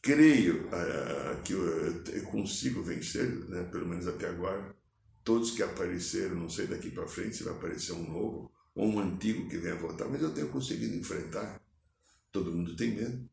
Creio 0.00 0.66
uh, 0.66 1.42
que 1.42 1.54
eu, 1.54 2.04
eu, 2.12 2.24
consigo 2.24 2.82
vencer, 2.82 3.26
né? 3.48 3.64
pelo 3.64 3.88
menos 3.88 4.06
até 4.06 4.28
agora. 4.28 4.74
Todos 5.24 5.52
que 5.52 5.62
apareceram, 5.62 6.36
não 6.36 6.50
sei 6.50 6.66
daqui 6.66 6.90
para 6.90 7.08
frente 7.08 7.36
se 7.36 7.44
vai 7.44 7.54
aparecer 7.54 7.92
um 7.92 8.06
novo 8.06 8.52
ou 8.74 8.86
um 8.86 8.98
antigo 8.98 9.48
que 9.48 9.56
venha 9.56 9.74
voltar, 9.74 10.06
mas 10.06 10.20
eu 10.20 10.34
tenho 10.34 10.50
conseguido 10.50 10.94
enfrentar. 10.94 11.62
Todo 12.30 12.52
mundo 12.52 12.76
tem 12.76 12.94
medo, 12.94 13.30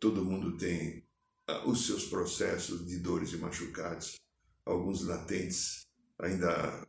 todo 0.00 0.24
mundo 0.24 0.56
tem 0.56 1.06
ah, 1.46 1.68
os 1.68 1.86
seus 1.86 2.06
processos 2.06 2.86
de 2.86 2.98
dores 2.98 3.32
e 3.32 3.36
machucados, 3.36 4.18
alguns 4.64 5.04
latentes, 5.04 5.86
ainda 6.18 6.88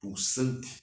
pulsante, 0.00 0.82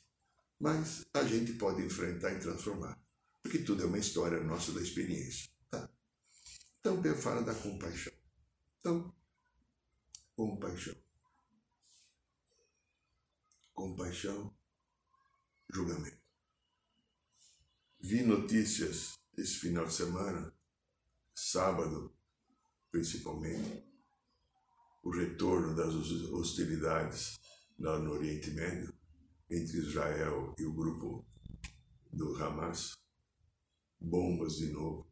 mas 0.59 1.05
a 1.13 1.23
gente 1.23 1.53
pode 1.53 1.81
enfrentar 1.81 2.33
e 2.33 2.39
transformar, 2.39 3.01
porque 3.41 3.59
tudo 3.59 3.83
é 3.83 3.85
uma 3.85 3.97
história 3.97 4.43
nossa 4.43 4.71
da 4.73 4.81
experiência. 4.81 5.49
Tá? 5.69 5.89
Então, 6.79 7.01
eu 7.03 7.15
falo 7.15 7.41
da 7.43 7.55
compaixão. 7.55 8.13
Então, 8.79 9.13
compaixão. 10.35 10.95
Compaixão, 13.79 14.53
julgamento. 15.69 16.21
Vi 18.01 18.23
notícias 18.23 19.13
esse 19.37 19.53
final 19.53 19.85
de 19.85 19.93
semana 19.93 20.53
sábado, 21.33 22.13
principalmente, 22.91 23.89
o 25.01 25.09
retorno 25.11 25.73
das 25.77 25.93
hostilidades 25.93 27.39
lá 27.79 27.97
no 27.99 28.11
Oriente 28.11 28.51
Médio 28.51 28.93
entre 29.49 29.77
Israel 29.77 30.53
e 30.59 30.65
o 30.65 30.73
grupo 30.73 31.25
do 32.11 32.35
Hamas. 32.35 32.97
Bombas 33.97 34.57
de 34.57 34.73
novo. 34.73 35.09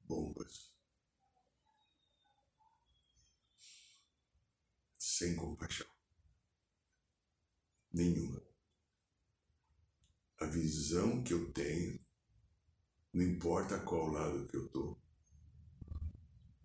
Bombas. 0.00 0.74
Sem 4.98 5.36
compaixão. 5.36 5.95
Nenhuma. 7.96 8.42
A 10.38 10.44
visão 10.44 11.22
que 11.22 11.32
eu 11.32 11.50
tenho 11.50 11.98
não 13.10 13.24
importa 13.24 13.78
qual 13.78 14.08
lado 14.08 14.46
que 14.46 14.54
eu 14.54 14.66
estou. 14.66 15.02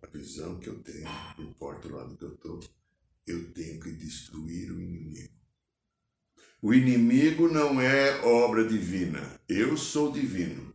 A 0.02 0.06
visão 0.08 0.58
que 0.58 0.68
eu 0.68 0.78
tenho, 0.82 1.08
não 1.38 1.46
importa 1.46 1.88
o 1.88 1.96
lado 1.96 2.18
que 2.18 2.24
eu 2.26 2.34
estou, 2.34 2.60
eu 3.26 3.50
tenho 3.54 3.80
que 3.80 3.92
destruir 3.92 4.70
o 4.70 4.78
inimigo. 4.78 5.32
O 6.60 6.74
inimigo 6.74 7.48
não 7.48 7.80
é 7.80 8.20
obra 8.26 8.68
divina. 8.68 9.40
Eu 9.48 9.74
sou 9.78 10.12
divino. 10.12 10.74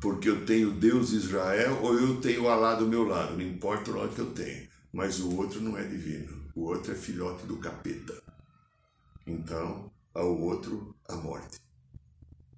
Porque 0.00 0.30
eu 0.30 0.46
tenho 0.46 0.80
Deus 0.80 1.10
Israel 1.10 1.78
ou 1.82 1.92
eu 2.00 2.22
tenho 2.22 2.48
Alá 2.48 2.74
do 2.74 2.88
meu 2.88 3.04
lado. 3.04 3.36
Não 3.36 3.42
importa 3.42 3.90
o 3.90 3.98
lado 3.98 4.14
que 4.14 4.20
eu 4.22 4.32
tenho. 4.32 4.66
Mas 4.90 5.20
o 5.20 5.36
outro 5.36 5.60
não 5.60 5.76
é 5.76 5.86
divino. 5.86 6.50
O 6.54 6.62
outro 6.62 6.90
é 6.90 6.94
filhote 6.94 7.46
do 7.46 7.58
capeta. 7.58 8.30
Então, 9.26 9.89
ao 10.14 10.38
outro, 10.38 10.96
a 11.08 11.16
morte. 11.16 11.60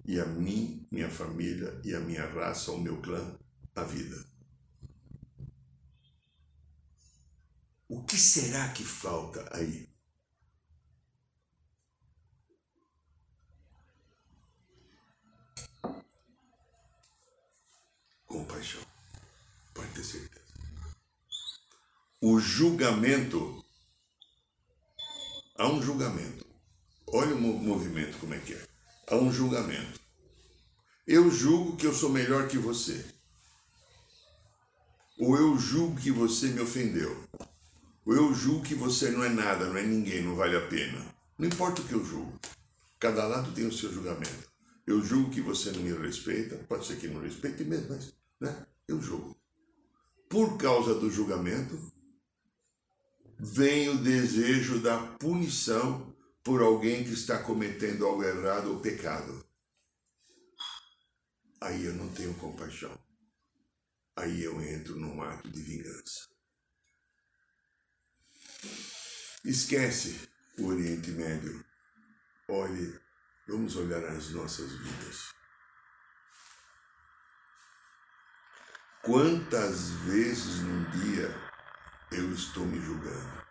E 0.05 0.19
a 0.19 0.25
mim, 0.25 0.85
minha 0.91 1.09
família 1.09 1.79
e 1.83 1.95
a 1.95 1.99
minha 1.99 2.25
raça, 2.25 2.71
o 2.71 2.79
meu 2.79 3.01
clã, 3.01 3.37
a 3.75 3.83
vida. 3.83 4.23
O 7.87 8.03
que 8.03 8.17
será 8.17 8.69
que 8.69 8.83
falta 8.83 9.47
aí? 9.55 9.93
compaixão. 18.33 18.81
Pode 19.73 19.89
ter 19.93 20.03
certeza. 20.03 20.41
O 22.19 22.39
julgamento. 22.39 23.63
Há 25.55 25.67
um 25.67 25.81
julgamento. 25.81 26.42
Olha 27.15 27.35
o 27.35 27.39
movimento 27.39 28.17
como 28.17 28.33
é 28.33 28.39
que 28.39 28.55
é. 28.55 28.67
Há 29.07 29.15
um 29.17 29.31
julgamento. 29.31 29.99
Eu 31.05 31.29
julgo 31.29 31.77
que 31.77 31.85
eu 31.85 31.93
sou 31.93 32.09
melhor 32.09 32.47
que 32.47 32.57
você. 32.57 33.05
Ou 35.19 35.37
eu 35.37 35.55
julgo 35.59 36.01
que 36.01 36.09
você 36.09 36.47
me 36.47 36.59
ofendeu. 36.59 37.15
Ou 38.03 38.15
eu 38.15 38.33
julgo 38.33 38.65
que 38.65 38.73
você 38.73 39.11
não 39.11 39.23
é 39.23 39.29
nada, 39.29 39.67
não 39.67 39.77
é 39.77 39.83
ninguém, 39.83 40.23
não 40.23 40.35
vale 40.35 40.57
a 40.57 40.67
pena. 40.67 41.05
Não 41.37 41.47
importa 41.47 41.83
o 41.83 41.85
que 41.85 41.93
eu 41.93 42.03
julgo. 42.03 42.33
Cada 42.99 43.27
lado 43.27 43.53
tem 43.53 43.67
o 43.67 43.71
seu 43.71 43.93
julgamento. 43.93 44.51
Eu 44.87 44.99
julgo 45.03 45.29
que 45.29 45.39
você 45.39 45.71
não 45.71 45.81
me 45.81 45.93
respeita, 45.93 46.55
pode 46.67 46.87
ser 46.87 46.97
que 46.97 47.07
não 47.07 47.21
respeite 47.21 47.63
mesmo, 47.63 47.89
mas 47.89 48.11
né? 48.41 48.65
eu 48.87 48.99
julgo. 48.99 49.37
Por 50.27 50.57
causa 50.57 50.95
do 50.95 51.11
julgamento, 51.11 51.79
vem 53.39 53.89
o 53.89 53.99
desejo 53.99 54.79
da 54.79 54.97
punição 54.97 56.12
por 56.43 56.61
alguém 56.61 57.03
que 57.03 57.13
está 57.13 57.41
cometendo 57.41 58.05
algo 58.05 58.23
errado 58.23 58.71
ou 58.71 58.79
pecado. 58.81 59.45
Aí 61.61 61.85
eu 61.85 61.93
não 61.93 62.13
tenho 62.13 62.33
compaixão. 62.33 62.97
Aí 64.15 64.43
eu 64.43 64.61
entro 64.61 64.95
num 64.95 65.21
ato 65.21 65.49
de 65.49 65.61
vingança. 65.61 66.27
Esquece 69.45 70.29
o 70.57 70.67
Oriente 70.67 71.11
Médio. 71.11 71.65
Olhe, 72.49 72.99
vamos 73.47 73.75
olhar 73.77 74.03
as 74.05 74.29
nossas 74.31 74.71
vidas. 74.71 75.33
Quantas 79.01 79.89
vezes 80.05 80.61
num 80.61 80.89
dia 80.91 81.29
eu 82.11 82.33
estou 82.33 82.65
me 82.65 82.79
julgando? 82.79 83.42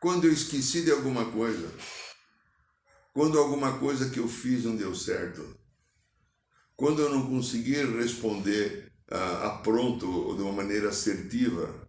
Quando 0.00 0.26
eu 0.26 0.32
esqueci 0.32 0.82
de 0.82 0.90
alguma 0.90 1.30
coisa, 1.30 1.72
quando 3.12 3.38
alguma 3.38 3.78
coisa 3.78 4.10
que 4.10 4.20
eu 4.20 4.28
fiz 4.28 4.64
não 4.64 4.76
deu 4.76 4.94
certo, 4.94 5.58
quando 6.76 7.00
eu 7.00 7.08
não 7.08 7.26
consegui 7.26 7.82
responder 7.96 8.92
a, 9.10 9.46
a 9.46 9.58
pronto 9.58 10.06
ou 10.06 10.36
de 10.36 10.42
uma 10.42 10.52
maneira 10.52 10.90
assertiva 10.90 11.88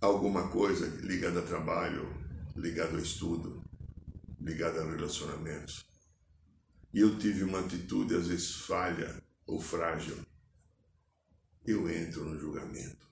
alguma 0.00 0.48
coisa 0.48 0.86
ligada 1.02 1.40
a 1.40 1.46
trabalho, 1.46 2.08
ligada 2.56 2.92
ao 2.92 3.02
estudo, 3.02 3.62
ligada 4.40 4.82
a 4.82 4.90
relacionamentos, 4.90 5.84
e 6.94 7.00
eu 7.00 7.18
tive 7.18 7.42
uma 7.42 7.60
atitude 7.60 8.14
às 8.14 8.28
vezes 8.28 8.52
falha, 8.52 9.22
ou 9.46 9.60
frágil, 9.60 10.18
eu 11.66 11.90
entro 11.90 12.24
no 12.24 12.38
julgamento. 12.38 13.11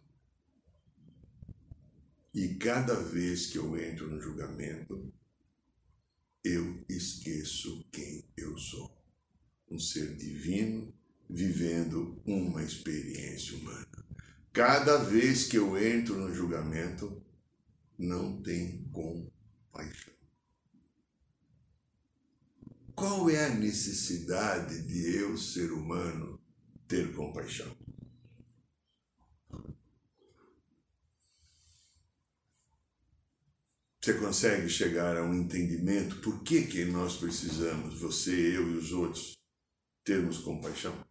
E 2.32 2.54
cada 2.54 2.94
vez 2.94 3.46
que 3.46 3.58
eu 3.58 3.76
entro 3.76 4.08
no 4.08 4.20
julgamento, 4.20 5.12
eu 6.44 6.84
esqueço 6.88 7.84
quem 7.90 8.24
eu 8.36 8.56
sou. 8.56 8.96
Um 9.68 9.78
ser 9.78 10.16
divino 10.16 10.94
vivendo 11.28 12.20
uma 12.24 12.62
experiência 12.62 13.56
humana. 13.56 14.06
Cada 14.52 14.98
vez 14.98 15.46
que 15.46 15.56
eu 15.56 15.76
entro 15.76 16.16
no 16.16 16.34
julgamento, 16.34 17.24
não 17.98 18.40
tem 18.42 18.84
compaixão. 18.90 20.14
Qual 22.94 23.30
é 23.30 23.46
a 23.46 23.54
necessidade 23.54 24.82
de 24.82 25.16
eu, 25.16 25.36
ser 25.36 25.72
humano, 25.72 26.40
ter 26.86 27.14
compaixão? 27.14 27.76
Você 34.02 34.14
consegue 34.14 34.66
chegar 34.70 35.14
a 35.18 35.22
um 35.22 35.34
entendimento 35.34 36.22
por 36.22 36.42
que, 36.42 36.66
que 36.66 36.86
nós 36.86 37.18
precisamos, 37.18 38.00
você, 38.00 38.56
eu 38.56 38.66
e 38.72 38.78
os 38.78 38.92
outros, 38.92 39.36
termos 40.02 40.38
compaixão? 40.38 41.06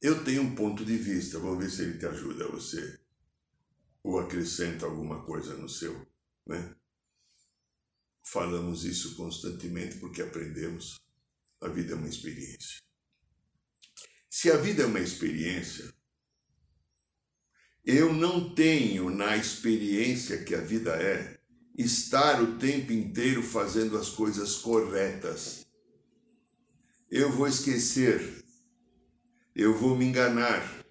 Eu 0.00 0.24
tenho 0.24 0.42
um 0.42 0.54
ponto 0.54 0.82
de 0.82 0.96
vista, 0.96 1.38
vou 1.38 1.58
ver 1.58 1.68
se 1.68 1.82
ele 1.82 1.98
te 1.98 2.06
ajuda 2.06 2.48
você 2.48 2.98
ou 4.02 4.18
acrescenta 4.18 4.86
alguma 4.86 5.22
coisa 5.26 5.54
no 5.58 5.68
seu, 5.68 6.06
né? 6.46 6.74
Falamos 8.24 8.84
isso 8.84 9.14
constantemente 9.14 9.98
porque 9.98 10.22
aprendemos. 10.22 10.98
A 11.60 11.68
vida 11.68 11.92
é 11.92 11.96
uma 11.96 12.08
experiência. 12.08 12.80
Se 14.30 14.50
a 14.50 14.56
vida 14.56 14.84
é 14.84 14.86
uma 14.86 15.00
experiência, 15.00 15.97
eu 17.88 18.12
não 18.12 18.50
tenho 18.50 19.08
na 19.08 19.34
experiência 19.34 20.44
que 20.44 20.54
a 20.54 20.60
vida 20.60 20.90
é 20.90 21.38
estar 21.74 22.42
o 22.42 22.58
tempo 22.58 22.92
inteiro 22.92 23.42
fazendo 23.42 23.96
as 23.96 24.10
coisas 24.10 24.56
corretas. 24.56 25.66
Eu 27.10 27.32
vou 27.32 27.48
esquecer, 27.48 28.44
eu 29.56 29.74
vou 29.74 29.96
me 29.96 30.04
enganar, 30.04 30.84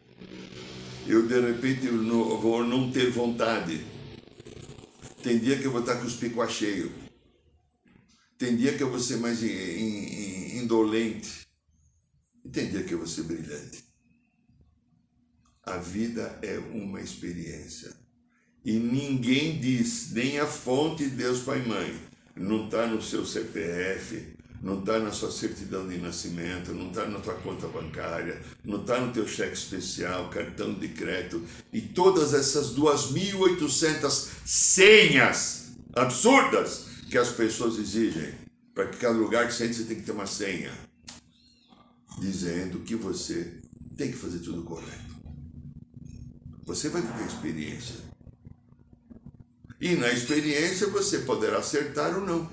eu 1.06 1.28
de 1.28 1.40
repente 1.40 1.88
vou 1.88 2.64
não 2.64 2.92
ter 2.92 3.12
vontade. 3.12 3.86
Tem 5.22 5.38
dia 5.38 5.60
que 5.60 5.66
eu 5.66 5.72
vou 5.72 5.82
estar 5.82 5.98
com 5.98 6.08
os 6.08 6.16
picuas 6.16 6.52
cheios. 6.52 6.92
Tem 8.40 8.58
dia 8.58 8.76
que 8.76 8.82
eu 8.82 8.90
vou 8.90 9.00
ser 9.00 9.18
mais 9.18 9.44
indolente. 9.44 11.48
E 12.44 12.50
tem 12.50 12.72
dia 12.72 12.84
que 12.84 12.96
eu 12.96 12.98
vou 12.98 13.08
ser 13.08 13.22
brilhante. 13.22 13.87
A 15.68 15.76
vida 15.76 16.40
é 16.42 16.58
uma 16.58 17.02
experiência. 17.02 17.92
E 18.64 18.80
ninguém 18.80 19.60
diz, 19.60 20.14
nem 20.14 20.40
a 20.40 20.48
fonte 20.48 21.04
de 21.04 21.10
Deus 21.10 21.42
Pai 21.42 21.62
e 21.62 21.68
Mãe, 21.68 21.94
não 22.38 22.68
está 22.68 22.88
no 22.88 23.02
seu 23.02 23.26
CPF, 23.26 24.34
não 24.64 24.80
está 24.80 24.98
na 24.98 25.12
sua 25.12 25.30
certidão 25.30 25.86
de 25.86 25.98
nascimento, 25.98 26.74
não 26.74 26.88
está 26.88 27.06
na 27.06 27.20
tua 27.20 27.34
conta 27.34 27.68
bancária, 27.68 28.42
não 28.64 28.80
está 28.80 29.02
no 29.02 29.12
teu 29.12 29.28
cheque 29.28 29.56
especial, 29.56 30.30
cartão 30.30 30.74
de 30.74 30.88
crédito 30.88 31.44
e 31.74 31.82
todas 31.82 32.34
essas 32.34 32.74
2.800 32.74 34.30
senhas 34.46 35.72
absurdas 35.94 36.86
que 37.10 37.18
as 37.18 37.28
pessoas 37.28 37.78
exigem. 37.78 38.34
Para 38.74 38.88
que 38.88 39.00
cada 39.00 39.18
lugar 39.18 39.46
que 39.48 39.54
você 39.54 39.66
entra, 39.66 39.78
você 39.80 39.84
tem 39.84 39.98
que 39.98 40.04
ter 40.04 40.14
uma 40.14 40.28
senha 40.28 40.72
dizendo 42.20 42.80
que 42.80 42.96
você 42.96 43.60
tem 43.98 44.12
que 44.12 44.18
fazer 44.18 44.40
tudo 44.40 44.64
correto. 44.64 45.17
Você 46.68 46.90
vai 46.90 47.02
viver 47.02 47.26
experiência. 47.26 47.96
E 49.80 49.96
na 49.96 50.12
experiência 50.12 50.88
você 50.88 51.20
poderá 51.20 51.60
acertar 51.60 52.14
ou 52.20 52.26
não. 52.26 52.52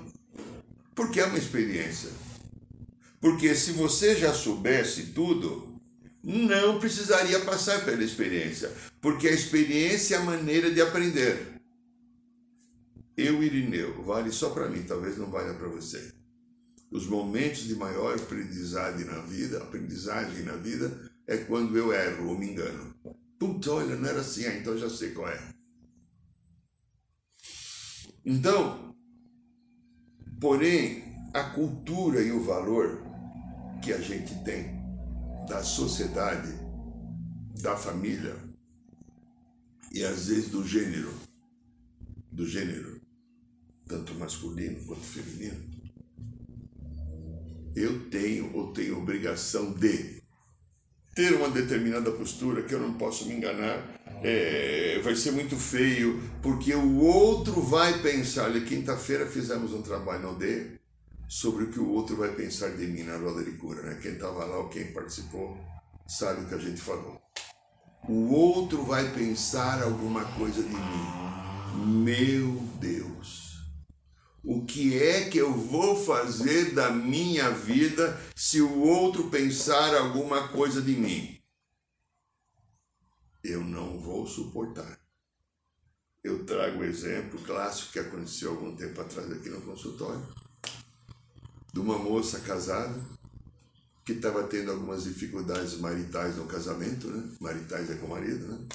Porque 0.95 1.19
é 1.19 1.25
uma 1.25 1.37
experiência. 1.37 2.09
Porque 3.19 3.53
se 3.53 3.73
você 3.73 4.15
já 4.15 4.33
soubesse 4.33 5.07
tudo, 5.07 5.81
não 6.23 6.79
precisaria 6.79 7.41
passar 7.41 7.83
pela 7.83 8.01
experiência. 8.01 8.71
Porque 9.01 9.27
a 9.27 9.33
experiência 9.33 10.15
é 10.15 10.17
a 10.19 10.23
maneira 10.23 10.71
de 10.71 10.79
aprender. 10.79 11.59
Eu, 13.17 13.43
Irineu, 13.43 14.01
vale 14.01 14.31
só 14.31 14.51
para 14.51 14.69
mim, 14.69 14.83
talvez 14.83 15.17
não 15.17 15.29
valha 15.29 15.53
para 15.55 15.67
você. 15.67 16.13
Os 16.89 17.05
momentos 17.05 17.63
de 17.63 17.75
maior 17.75 18.15
aprendizagem 18.15 19.05
na 19.05 19.19
vida, 19.19 19.57
aprendizagem 19.57 20.43
na 20.43 20.55
vida, 20.55 21.11
é 21.27 21.35
quando 21.35 21.77
eu 21.77 21.91
erro 21.91 22.29
ou 22.29 22.39
me 22.39 22.51
engano. 22.51 22.95
Putz, 23.39 23.67
olha, 23.67 23.95
não 23.95 24.09
era 24.09 24.21
assim, 24.21 24.45
ah, 24.45 24.57
então 24.57 24.77
já 24.77 24.89
sei 24.89 25.11
qual 25.11 25.29
é. 25.29 25.55
Então, 28.25 28.85
Porém, 30.39 31.01
a 31.33 31.43
cultura 31.43 32.21
e 32.21 32.31
o 32.31 32.43
valor 32.43 33.01
que 33.81 33.93
a 33.93 33.99
gente 33.99 34.35
tem 34.43 34.75
da 35.47 35.63
sociedade, 35.63 36.51
da 37.61 37.75
família 37.77 38.35
e 39.91 40.03
às 40.03 40.27
vezes 40.27 40.49
do 40.49 40.67
gênero, 40.67 41.11
do 42.31 42.45
gênero, 42.45 43.01
tanto 43.87 44.13
masculino 44.15 44.85
quanto 44.85 45.01
feminino, 45.01 45.63
eu 47.75 48.09
tenho 48.09 48.55
ou 48.55 48.73
tenho 48.73 48.99
obrigação 48.99 49.73
de 49.73 50.21
ter 51.15 51.33
uma 51.33 51.49
determinada 51.49 52.11
postura 52.11 52.61
que 52.61 52.75
eu 52.75 52.79
não 52.79 52.93
posso 52.95 53.25
me 53.25 53.35
enganar, 53.35 53.81
é, 54.21 54.99
vai 55.01 55.15
ser 55.15 55.31
muito 55.31 55.55
feio, 55.55 56.21
porque 56.41 56.75
o 56.75 56.99
outro 56.99 57.61
vai 57.61 57.99
pensar. 57.99 58.43
Olha, 58.43 58.59
quinta-feira 58.59 59.25
fizemos 59.25 59.73
um 59.73 59.81
trabalho 59.81 60.23
no 60.23 60.35
D 60.35 60.71
sobre 61.27 61.63
o 61.63 61.71
que 61.71 61.79
o 61.79 61.89
outro 61.89 62.17
vai 62.17 62.29
pensar 62.33 62.69
de 62.71 62.85
mim 62.85 63.03
na 63.03 63.17
roda 63.17 63.43
de 63.43 63.51
cura, 63.53 63.81
né? 63.81 63.97
Quem 64.01 64.11
estava 64.11 64.43
lá 64.43 64.57
ou 64.57 64.67
quem 64.67 64.91
participou 64.91 65.57
sabe 66.05 66.41
o 66.41 66.45
que 66.47 66.55
a 66.55 66.59
gente 66.59 66.81
falou. 66.81 67.19
O 68.07 68.33
outro 68.33 68.83
vai 68.83 69.09
pensar 69.13 69.81
alguma 69.81 70.25
coisa 70.33 70.61
de 70.61 70.69
mim. 70.69 72.03
Meu 72.03 72.61
Deus. 72.79 73.44
O 74.47 74.63
que 74.63 75.01
é 75.01 75.27
que 75.27 75.39
eu 75.39 75.51
vou 75.51 75.95
fazer 75.95 76.75
da 76.75 76.91
minha 76.91 77.49
vida 77.49 78.15
se 78.35 78.61
o 78.61 78.79
outro 78.79 79.31
pensar 79.31 79.95
alguma 79.95 80.49
coisa 80.49 80.83
de 80.83 80.95
mim? 80.95 81.41
Eu 83.43 83.63
não 83.63 83.99
vou 83.99 84.27
suportar. 84.27 84.99
Eu 86.23 86.45
trago 86.45 86.79
o 86.79 86.83
exemplo 86.83 87.41
clássico 87.41 87.93
que 87.93 87.99
aconteceu 87.99 88.51
algum 88.51 88.75
tempo 88.75 89.01
atrás 89.01 89.31
aqui 89.31 89.49
no 89.49 89.61
consultório, 89.61 90.23
de 91.73 91.79
uma 91.79 91.97
moça 91.97 92.39
casada 92.41 92.99
que 94.05 94.13
estava 94.13 94.43
tendo 94.43 94.71
algumas 94.71 95.05
dificuldades 95.05 95.79
maritais 95.79 96.37
no 96.37 96.45
casamento, 96.45 97.07
né? 97.07 97.35
Maritais 97.41 97.89
é 97.89 97.95
com 97.95 98.05
o 98.05 98.09
marido, 98.11 98.47
né? 98.47 98.67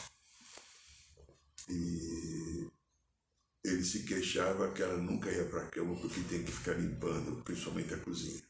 E 1.68 2.59
ele 3.62 3.84
se 3.84 4.04
queixava 4.04 4.72
que 4.72 4.82
ela 4.82 4.96
nunca 4.96 5.30
ia 5.30 5.44
para 5.44 5.62
a 5.62 5.70
cama 5.70 5.94
porque 6.00 6.20
tem 6.22 6.42
que 6.42 6.52
ficar 6.52 6.74
limpando, 6.74 7.42
principalmente 7.42 7.92
a 7.94 7.98
cozinha. 7.98 8.42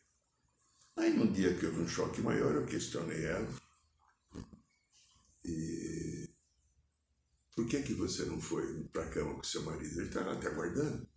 Aí 0.96 1.12
num 1.12 1.33
dia 1.33 1.55
que 1.57 1.66
houve 1.66 1.81
um 1.81 1.88
choque 1.88 2.20
maior, 2.20 2.55
eu 2.55 2.66
questionei 2.66 3.25
ela. 3.25 3.49
E 5.44 6.29
por 7.57 7.66
que 7.66 7.83
que 7.83 7.94
você 7.94 8.25
não 8.25 8.40
foi 8.40 8.85
para 8.85 9.05
a 9.05 9.11
cama 9.11 9.35
com 9.35 9.42
seu 9.42 9.62
marido? 9.62 9.99
Ele 9.99 10.09
está 10.09 10.20
lá 10.20 10.38
te 10.38 10.46
aguardando. 10.46 11.09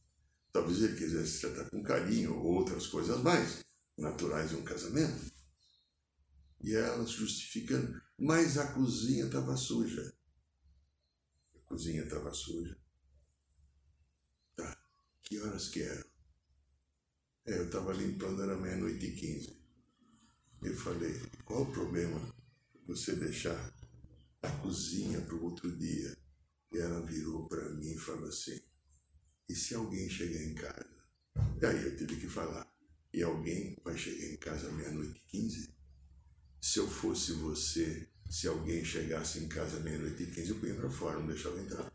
Talvez 0.52 0.82
ele 0.82 0.98
quisesse 0.98 1.42
tratar 1.42 1.70
com 1.70 1.84
carinho 1.84 2.36
ou 2.36 2.54
outras 2.54 2.88
coisas 2.88 3.22
mais 3.22 3.64
naturais 3.98 4.50
de 4.50 4.56
um 4.56 4.64
casamento. 4.64 5.32
E 6.62 6.74
ela 6.76 7.06
justificando, 7.06 8.02
mas 8.18 8.58
a 8.58 8.72
cozinha 8.74 9.26
estava 9.26 9.56
suja. 9.58 10.14
A 11.56 11.60
cozinha 11.68 12.04
estava 12.04 12.34
suja. 12.34 12.83
Que 15.34 15.40
horas 15.40 15.70
que 15.70 15.82
era? 15.82 16.06
É, 17.48 17.58
eu 17.58 17.66
estava 17.66 17.92
limpando, 17.92 18.44
era 18.44 18.56
meia-noite 18.56 19.04
e 19.04 19.16
quinze. 19.16 19.58
Eu 20.62 20.76
falei, 20.76 21.20
qual 21.44 21.64
o 21.64 21.72
problema 21.72 22.22
você 22.86 23.16
deixar 23.16 23.74
a 24.44 24.52
cozinha 24.58 25.20
para 25.22 25.34
o 25.34 25.46
outro 25.46 25.76
dia? 25.76 26.16
E 26.72 26.78
ela 26.78 27.04
virou 27.04 27.48
para 27.48 27.68
mim 27.72 27.94
e 27.94 27.98
falou 27.98 28.30
assim, 28.30 28.62
e 29.50 29.56
se 29.56 29.74
alguém 29.74 30.08
chegar 30.08 30.40
em 30.40 30.54
casa? 30.54 31.04
E 31.60 31.66
aí 31.66 31.84
eu 31.84 31.98
tive 31.98 32.16
que 32.18 32.30
falar, 32.30 32.72
e 33.12 33.24
alguém 33.24 33.76
vai 33.84 33.98
chegar 33.98 34.28
em 34.28 34.38
casa 34.38 34.72
meia-noite 34.72 35.20
e 35.20 35.32
quinze? 35.32 35.74
Se 36.62 36.78
eu 36.78 36.88
fosse 36.88 37.32
você, 37.32 38.08
se 38.30 38.48
alguém 38.48 38.86
chegasse 38.86 39.40
em 39.40 39.48
casa 39.48 39.80
meia-noite 39.80 40.22
e 40.22 40.28
quinze, 40.32 40.52
eu 40.52 40.60
punha 40.60 40.76
para 40.76 40.92
fora, 40.92 41.18
não 41.18 41.26
deixava 41.26 41.60
entrar. 41.60 41.92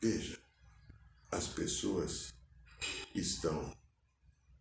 Veja, 0.00 0.38
as 1.30 1.48
pessoas 1.48 2.34
estão, 3.14 3.74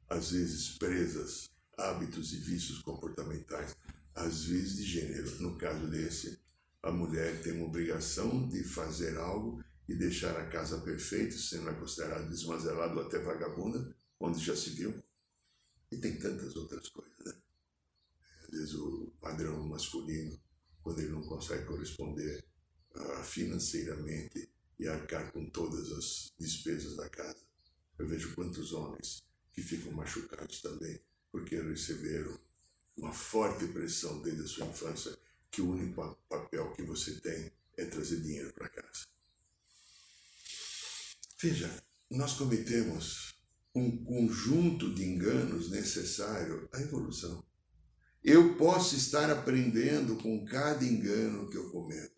às 0.09 0.31
vezes, 0.31 0.77
presas 0.77 1.49
a 1.77 1.89
hábitos 1.89 2.33
e 2.33 2.37
vícios 2.37 2.81
comportamentais, 2.81 3.75
às 4.13 4.45
vezes 4.45 4.77
de 4.77 4.83
gênero. 4.83 5.41
No 5.41 5.57
caso 5.57 5.87
desse, 5.87 6.39
a 6.81 6.91
mulher 6.91 7.41
tem 7.43 7.53
uma 7.53 7.65
obrigação 7.65 8.47
de 8.47 8.63
fazer 8.63 9.17
algo 9.17 9.61
e 9.89 9.93
deixar 9.93 10.37
a 10.37 10.47
casa 10.47 10.79
perfeita, 10.79 11.37
sendo 11.37 11.73
considerada 11.75 12.27
desmazelada 12.29 12.95
ou 12.95 13.05
até 13.05 13.19
vagabunda, 13.19 13.93
onde 14.19 14.43
já 14.43 14.55
se 14.55 14.69
viu. 14.69 15.03
E 15.91 15.97
tem 15.97 16.17
tantas 16.17 16.55
outras 16.55 16.87
coisas, 16.89 17.17
né? 17.25 17.33
Às 18.43 18.49
vezes 18.51 18.73
o 18.73 19.13
padrão 19.19 19.67
masculino, 19.67 20.39
quando 20.81 20.99
ele 20.99 21.11
não 21.11 21.23
consegue 21.23 21.65
corresponder 21.65 22.43
uh, 22.95 23.23
financeiramente 23.23 24.49
e 24.79 24.87
arcar 24.87 25.31
com 25.31 25.49
todas 25.49 25.91
as 25.91 26.33
despesas 26.37 26.95
da 26.95 27.09
casa. 27.09 27.43
Eu 27.97 28.07
vejo 28.07 28.35
quantos 28.35 28.73
homens 28.73 29.23
que 29.53 29.61
ficam 29.61 29.91
machucados 29.93 30.61
também 30.61 30.99
porque 31.31 31.59
receberam 31.61 32.39
uma 32.97 33.11
forte 33.11 33.67
pressão 33.67 34.21
desde 34.21 34.43
a 34.43 34.47
sua 34.47 34.67
infância 34.67 35.17
que 35.51 35.61
o 35.61 35.71
único 35.71 36.17
papel 36.29 36.71
que 36.73 36.83
você 36.83 37.19
tem 37.19 37.51
é 37.77 37.85
trazer 37.85 38.21
dinheiro 38.21 38.53
para 38.53 38.69
casa. 38.69 39.05
Veja, 41.41 41.83
nós 42.09 42.33
cometemos 42.33 43.35
um 43.73 44.03
conjunto 44.03 44.93
de 44.93 45.03
enganos 45.03 45.69
necessário 45.69 46.69
à 46.71 46.79
evolução. 46.79 47.43
Eu 48.23 48.55
posso 48.55 48.95
estar 48.95 49.29
aprendendo 49.29 50.15
com 50.15 50.45
cada 50.45 50.83
engano 50.83 51.49
que 51.49 51.57
eu 51.57 51.69
cometo. 51.69 52.14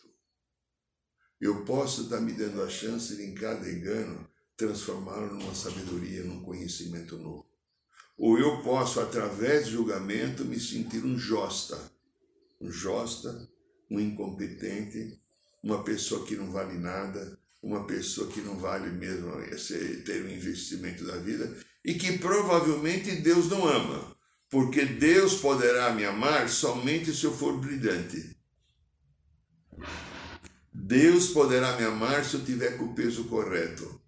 Eu 1.40 1.64
posso 1.66 2.04
estar 2.04 2.20
me 2.20 2.34
dando 2.34 2.62
a 2.64 2.70
chance 2.70 3.16
de, 3.16 3.24
em 3.24 3.36
cada 3.36 3.70
engano, 3.70 4.28
transformá-lo 4.56 5.36
numa 5.36 5.54
sabedoria, 5.54 6.24
num 6.24 6.42
conhecimento 6.42 7.18
novo. 7.18 7.46
Ou 8.18 8.40
eu 8.40 8.64
posso, 8.64 9.00
através 9.00 9.66
de 9.66 9.74
julgamento, 9.74 10.44
me 10.44 10.60
sentir 10.60 11.06
um 11.06 11.18
josta. 11.18 11.80
Um 12.60 12.72
josta, 12.72 13.48
um 13.90 14.00
incompetente, 14.00 15.22
uma 15.64 15.84
pessoa 15.84 16.26
que 16.26 16.36
não 16.36 16.52
vale 16.52 16.78
nada, 16.80 17.40
uma 17.62 17.86
pessoa 17.86 18.32
que 18.32 18.42
não 18.42 18.58
vale 18.58 18.90
mesmo 18.90 19.32
ter 20.06 20.26
um 20.26 20.30
investimento 20.30 21.06
da 21.06 21.18
vida 21.18 21.56
e 21.84 21.94
que 21.94 22.18
provavelmente 22.18 23.16
Deus 23.18 23.50
não 23.50 23.68
ama, 23.68 24.16
porque 24.50 24.86
Deus 24.86 25.36
poderá 25.36 25.94
me 25.94 26.06
amar 26.06 26.50
somente 26.50 27.14
se 27.14 27.26
eu 27.26 27.32
for 27.32 27.60
brilhante. 27.60 28.36
Deus 30.80 31.30
poderá 31.30 31.76
me 31.76 31.84
amar 31.84 32.24
se 32.24 32.36
eu 32.36 32.46
tiver 32.46 32.78
com 32.78 32.86
o 32.86 32.94
peso 32.94 33.24
correto. 33.26 34.00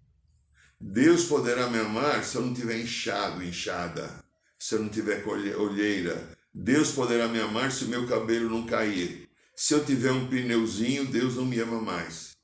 Deus 0.80 1.24
poderá 1.24 1.68
me 1.68 1.80
amar 1.80 2.24
se 2.24 2.36
eu 2.36 2.42
não 2.42 2.54
tiver 2.54 2.78
inchado, 2.78 3.42
inchada, 3.42 4.24
se 4.56 4.76
eu 4.76 4.82
não 4.82 4.88
tiver 4.88 5.26
olheira. 5.26 6.38
Deus 6.54 6.92
poderá 6.92 7.26
me 7.26 7.40
amar 7.40 7.72
se 7.72 7.84
o 7.84 7.88
meu 7.88 8.06
cabelo 8.06 8.48
não 8.48 8.66
cair. 8.66 9.28
Se 9.54 9.74
eu 9.74 9.84
tiver 9.84 10.12
um 10.12 10.28
pneuzinho, 10.28 11.06
Deus 11.06 11.34
não 11.34 11.44
me 11.44 11.58
ama 11.58 11.80
mais. 11.80 12.36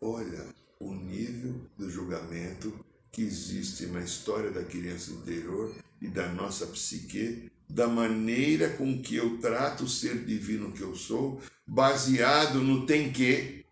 Olha 0.00 0.46
o 0.80 0.94
nível 0.94 1.70
do 1.76 1.90
julgamento 1.90 2.84
que 3.12 3.20
existe 3.20 3.84
na 3.86 4.00
história 4.00 4.50
da 4.50 4.64
criança 4.64 5.12
interior 5.12 5.76
e 6.00 6.08
da 6.08 6.26
nossa 6.32 6.66
psique 6.68 7.52
da 7.68 7.88
maneira 7.88 8.70
com 8.70 9.00
que 9.02 9.16
eu 9.16 9.38
trato 9.38 9.84
o 9.84 9.88
ser 9.88 10.24
divino 10.24 10.72
que 10.72 10.82
eu 10.82 10.94
sou, 10.94 11.40
baseado 11.66 12.62
no 12.62 12.86
tem 12.86 13.12
que, 13.12 13.64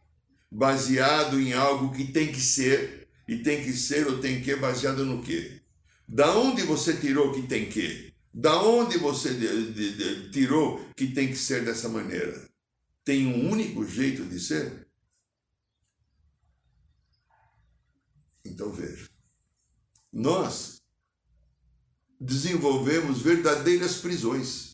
baseado 0.51 1.41
em 1.41 1.53
algo 1.53 1.95
que 1.95 2.13
tem 2.13 2.31
que 2.33 2.41
ser, 2.41 3.09
e 3.27 3.39
tem 3.39 3.63
que 3.65 3.73
ser 3.73 4.07
ou 4.07 4.19
tem 4.19 4.43
que 4.43 4.55
baseado 4.57 5.05
no 5.05 5.23
que? 5.23 5.63
Da 6.07 6.37
onde 6.37 6.63
você 6.63 6.95
tirou 6.95 7.33
que 7.33 7.47
tem 7.47 7.69
que? 7.69 8.13
Da 8.33 8.63
onde 8.63 8.99
você 8.99 9.33
de, 9.33 9.73
de, 9.73 9.97
de, 9.97 10.31
tirou 10.31 10.85
que 10.97 11.09
tem 11.09 11.29
que 11.29 11.37
ser 11.37 11.65
dessa 11.65 11.89
maneira? 11.89 12.49
Tem 13.05 13.27
um 13.27 13.51
único 13.51 13.87
jeito 13.87 14.25
de 14.25 14.39
ser? 14.39 14.87
Então 18.45 18.71
veja, 18.71 19.09
nós 20.13 20.83
desenvolvemos 22.25 23.21
verdadeiras 23.21 23.97
prisões. 23.97 24.71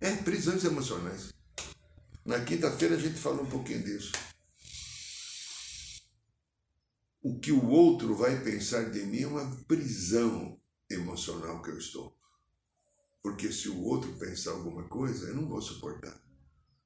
É, 0.00 0.12
prisões 0.14 0.64
emocionais. 0.64 1.32
Na 2.24 2.40
quinta-feira 2.40 2.94
a 2.94 2.98
gente 2.98 3.18
fala 3.18 3.42
um 3.42 3.46
pouquinho 3.46 3.82
disso. 3.82 4.12
O 7.20 7.40
que 7.40 7.50
o 7.50 7.68
outro 7.68 8.14
vai 8.14 8.40
pensar 8.44 8.90
de 8.90 9.02
mim 9.04 9.22
é 9.22 9.26
uma 9.26 9.56
prisão 9.66 10.60
emocional 10.88 11.60
que 11.62 11.70
eu 11.70 11.78
estou. 11.78 12.16
Porque 13.22 13.50
se 13.50 13.68
o 13.68 13.82
outro 13.82 14.12
pensar 14.12 14.52
alguma 14.52 14.84
coisa, 14.84 15.26
eu 15.26 15.34
não 15.34 15.48
vou 15.48 15.60
suportar. 15.60 16.16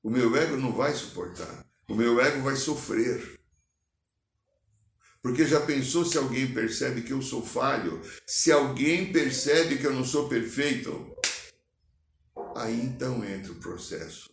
O 0.03 0.09
meu 0.09 0.35
ego 0.37 0.57
não 0.57 0.73
vai 0.73 0.95
suportar. 0.95 1.67
O 1.87 1.95
meu 1.95 2.19
ego 2.19 2.43
vai 2.43 2.57
sofrer. 2.57 3.39
Porque 5.23 5.47
já 5.47 5.61
pensou 5.61 6.05
se 6.05 6.17
alguém 6.17 6.53
percebe 6.53 7.03
que 7.03 7.13
eu 7.13 7.21
sou 7.21 7.45
falho? 7.45 8.01
Se 8.27 8.51
alguém 8.51 9.13
percebe 9.13 9.79
que 9.79 9.87
eu 9.87 9.93
não 9.93 10.05
sou 10.05 10.29
perfeito? 10.29 11.15
Aí 12.57 12.81
então 12.81 13.23
entra 13.25 13.53
o 13.53 13.61
processo, 13.61 14.31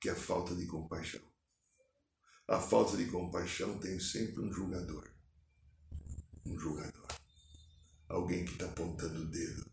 que 0.00 0.08
é 0.08 0.12
a 0.12 0.16
falta 0.16 0.54
de 0.54 0.66
compaixão. 0.66 1.20
A 2.48 2.58
falta 2.58 2.96
de 2.96 3.04
compaixão 3.06 3.78
tem 3.78 4.00
sempre 4.00 4.42
um 4.42 4.52
julgador. 4.52 5.08
Um 6.46 6.58
julgador. 6.58 7.06
Alguém 8.08 8.44
que 8.44 8.52
está 8.52 8.64
apontando 8.64 9.22
o 9.22 9.26
dedo, 9.26 9.70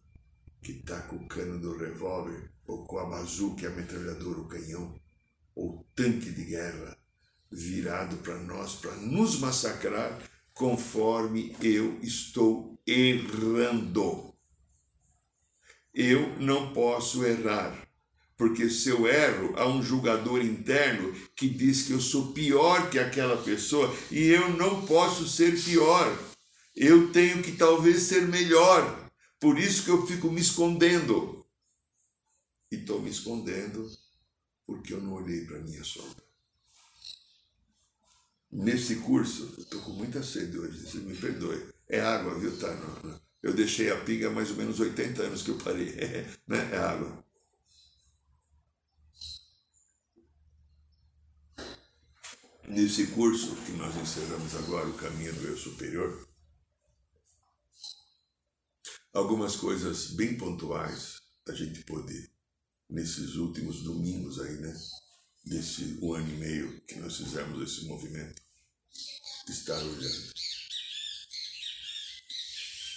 que 0.61 0.73
está 0.73 1.01
com 1.03 1.15
o 1.15 1.27
cano 1.27 1.59
do 1.59 1.77
revólver, 1.77 2.51
ou 2.67 2.85
com 2.85 2.99
a 2.99 3.05
bazuca, 3.05 3.67
a 3.67 3.71
metralhadora, 3.71 4.41
o 4.41 4.47
canhão, 4.47 4.99
ou 5.55 5.79
o 5.79 5.83
tanque 5.95 6.29
de 6.29 6.43
guerra 6.43 6.96
virado 7.51 8.17
para 8.17 8.37
nós, 8.37 8.75
para 8.75 8.95
nos 8.95 9.39
massacrar, 9.39 10.19
conforme 10.53 11.55
eu 11.61 11.99
estou 12.01 12.79
errando. 12.85 14.33
Eu 15.93 16.37
não 16.39 16.73
posso 16.73 17.25
errar, 17.25 17.87
porque 18.37 18.69
se 18.69 18.89
eu 18.89 19.07
erro, 19.07 19.53
há 19.57 19.67
um 19.67 19.81
julgador 19.81 20.41
interno 20.41 21.13
que 21.35 21.49
diz 21.49 21.83
que 21.83 21.93
eu 21.93 21.99
sou 21.99 22.33
pior 22.33 22.89
que 22.89 22.99
aquela 22.99 23.41
pessoa 23.41 23.93
e 24.11 24.27
eu 24.27 24.49
não 24.51 24.85
posso 24.85 25.27
ser 25.27 25.59
pior. 25.63 26.15
Eu 26.75 27.11
tenho 27.11 27.41
que 27.41 27.53
talvez 27.53 28.03
ser 28.03 28.27
melhor. 28.27 29.09
Por 29.39 29.57
isso 29.57 29.83
que 29.83 29.89
eu 29.89 30.05
fico 30.05 30.29
me 30.29 30.39
escondendo. 30.39 31.43
E 32.71 32.75
estou 32.75 33.01
me 33.01 33.09
escondendo 33.09 33.89
porque 34.67 34.93
eu 34.93 35.01
não 35.01 35.13
olhei 35.13 35.45
para 35.45 35.57
a 35.57 35.61
minha 35.61 35.83
sombra. 35.83 36.26
Nesse 38.51 38.97
curso, 38.97 39.55
estou 39.59 39.81
com 39.81 39.91
muita 39.91 40.23
sede 40.23 40.57
hoje, 40.57 40.79
você 40.79 40.99
me 40.99 41.15
perdoe. 41.15 41.69
É 41.89 41.99
água, 41.99 42.39
viu, 42.39 42.57
tá? 42.57 42.69
Eu 43.43 43.53
deixei 43.53 43.91
a 43.91 44.03
pinga 44.03 44.27
há 44.27 44.31
mais 44.31 44.49
ou 44.51 44.57
menos 44.57 44.79
80 44.79 45.21
anos 45.23 45.43
que 45.43 45.51
eu 45.51 45.57
parei. 45.57 45.91
né? 46.47 46.69
É 46.71 46.77
água. 46.77 47.23
Nesse 52.67 53.07
curso 53.07 53.55
que 53.65 53.71
nós 53.73 53.95
encerramos 53.95 54.53
agora, 54.55 54.89
o 54.89 54.97
caminho 54.97 55.33
do 55.33 55.47
eu 55.47 55.57
superior, 55.57 56.27
algumas 59.13 59.55
coisas 59.55 60.11
bem 60.11 60.37
pontuais 60.37 61.21
a 61.47 61.53
gente 61.53 61.83
pôde, 61.85 62.29
nesses 62.89 63.35
últimos 63.35 63.83
domingos 63.83 64.39
aí, 64.39 64.57
né? 64.57 64.73
Desse 65.47 65.97
um 66.01 66.13
ano 66.13 66.29
e 66.29 66.37
meio 66.37 66.81
que 66.81 66.95
nós 66.95 67.17
fizemos 67.17 67.61
esse 67.61 67.85
movimento, 67.85 68.41
estar 69.47 69.77
olhando. 69.77 70.33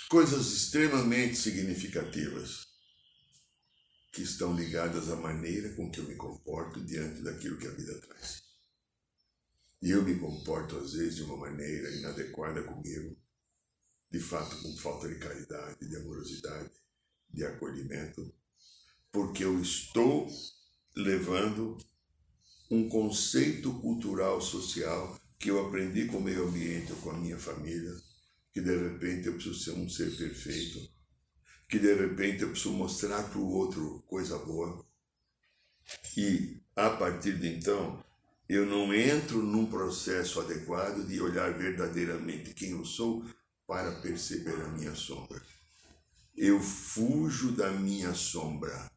Coisas 0.08 0.52
extremamente 0.52 1.36
significativas 1.36 2.66
que 4.12 4.22
estão 4.22 4.54
ligadas 4.54 5.08
à 5.08 5.16
maneira 5.16 5.72
com 5.76 5.90
que 5.90 6.00
eu 6.00 6.04
me 6.04 6.16
comporto 6.16 6.84
diante 6.84 7.22
daquilo 7.22 7.58
que 7.58 7.68
a 7.68 7.70
vida 7.70 7.96
traz. 8.00 8.42
E 9.80 9.90
eu 9.90 10.02
me 10.02 10.18
comporto, 10.18 10.76
às 10.76 10.92
vezes, 10.92 11.16
de 11.16 11.22
uma 11.22 11.36
maneira 11.36 11.90
inadequada 11.94 12.62
comigo, 12.64 13.16
de 14.10 14.18
fato, 14.18 14.60
com 14.60 14.76
falta 14.76 15.08
de 15.08 15.18
caridade, 15.18 15.88
de 15.88 15.96
amorosidade, 15.96 16.70
de 17.30 17.44
acolhimento, 17.44 18.34
porque 19.12 19.44
eu 19.44 19.60
estou 19.62 20.28
levando 20.96 21.78
um 22.70 22.88
conceito 22.88 23.72
cultural 23.80 24.40
social 24.40 25.18
que 25.38 25.50
eu 25.50 25.66
aprendi 25.66 26.06
com 26.06 26.18
o 26.18 26.22
meio 26.22 26.46
ambiente 26.46 26.92
ou 26.92 26.98
com 26.98 27.10
a 27.10 27.18
minha 27.18 27.38
família, 27.38 27.92
que 28.52 28.60
de 28.60 28.76
repente 28.76 29.26
eu 29.26 29.34
preciso 29.34 29.58
ser 29.58 29.72
um 29.72 29.88
ser 29.88 30.16
perfeito, 30.16 30.78
que 31.68 31.78
de 31.78 31.92
repente 31.94 32.42
eu 32.42 32.50
preciso 32.50 32.72
mostrar 32.72 33.24
para 33.24 33.38
o 33.38 33.50
outro 33.50 34.04
coisa 34.06 34.38
boa. 34.38 34.84
E 36.16 36.60
a 36.76 36.90
partir 36.90 37.38
de 37.38 37.48
então, 37.48 38.04
eu 38.48 38.64
não 38.66 38.94
entro 38.94 39.42
num 39.42 39.66
processo 39.66 40.40
adequado 40.40 41.06
de 41.06 41.20
olhar 41.20 41.52
verdadeiramente 41.56 42.54
quem 42.54 42.70
eu 42.70 42.84
sou 42.84 43.24
para 43.66 44.00
perceber 44.00 44.60
a 44.62 44.68
minha 44.68 44.94
sombra. 44.94 45.40
Eu 46.36 46.60
fujo 46.60 47.52
da 47.52 47.70
minha 47.70 48.14
sombra 48.14 48.90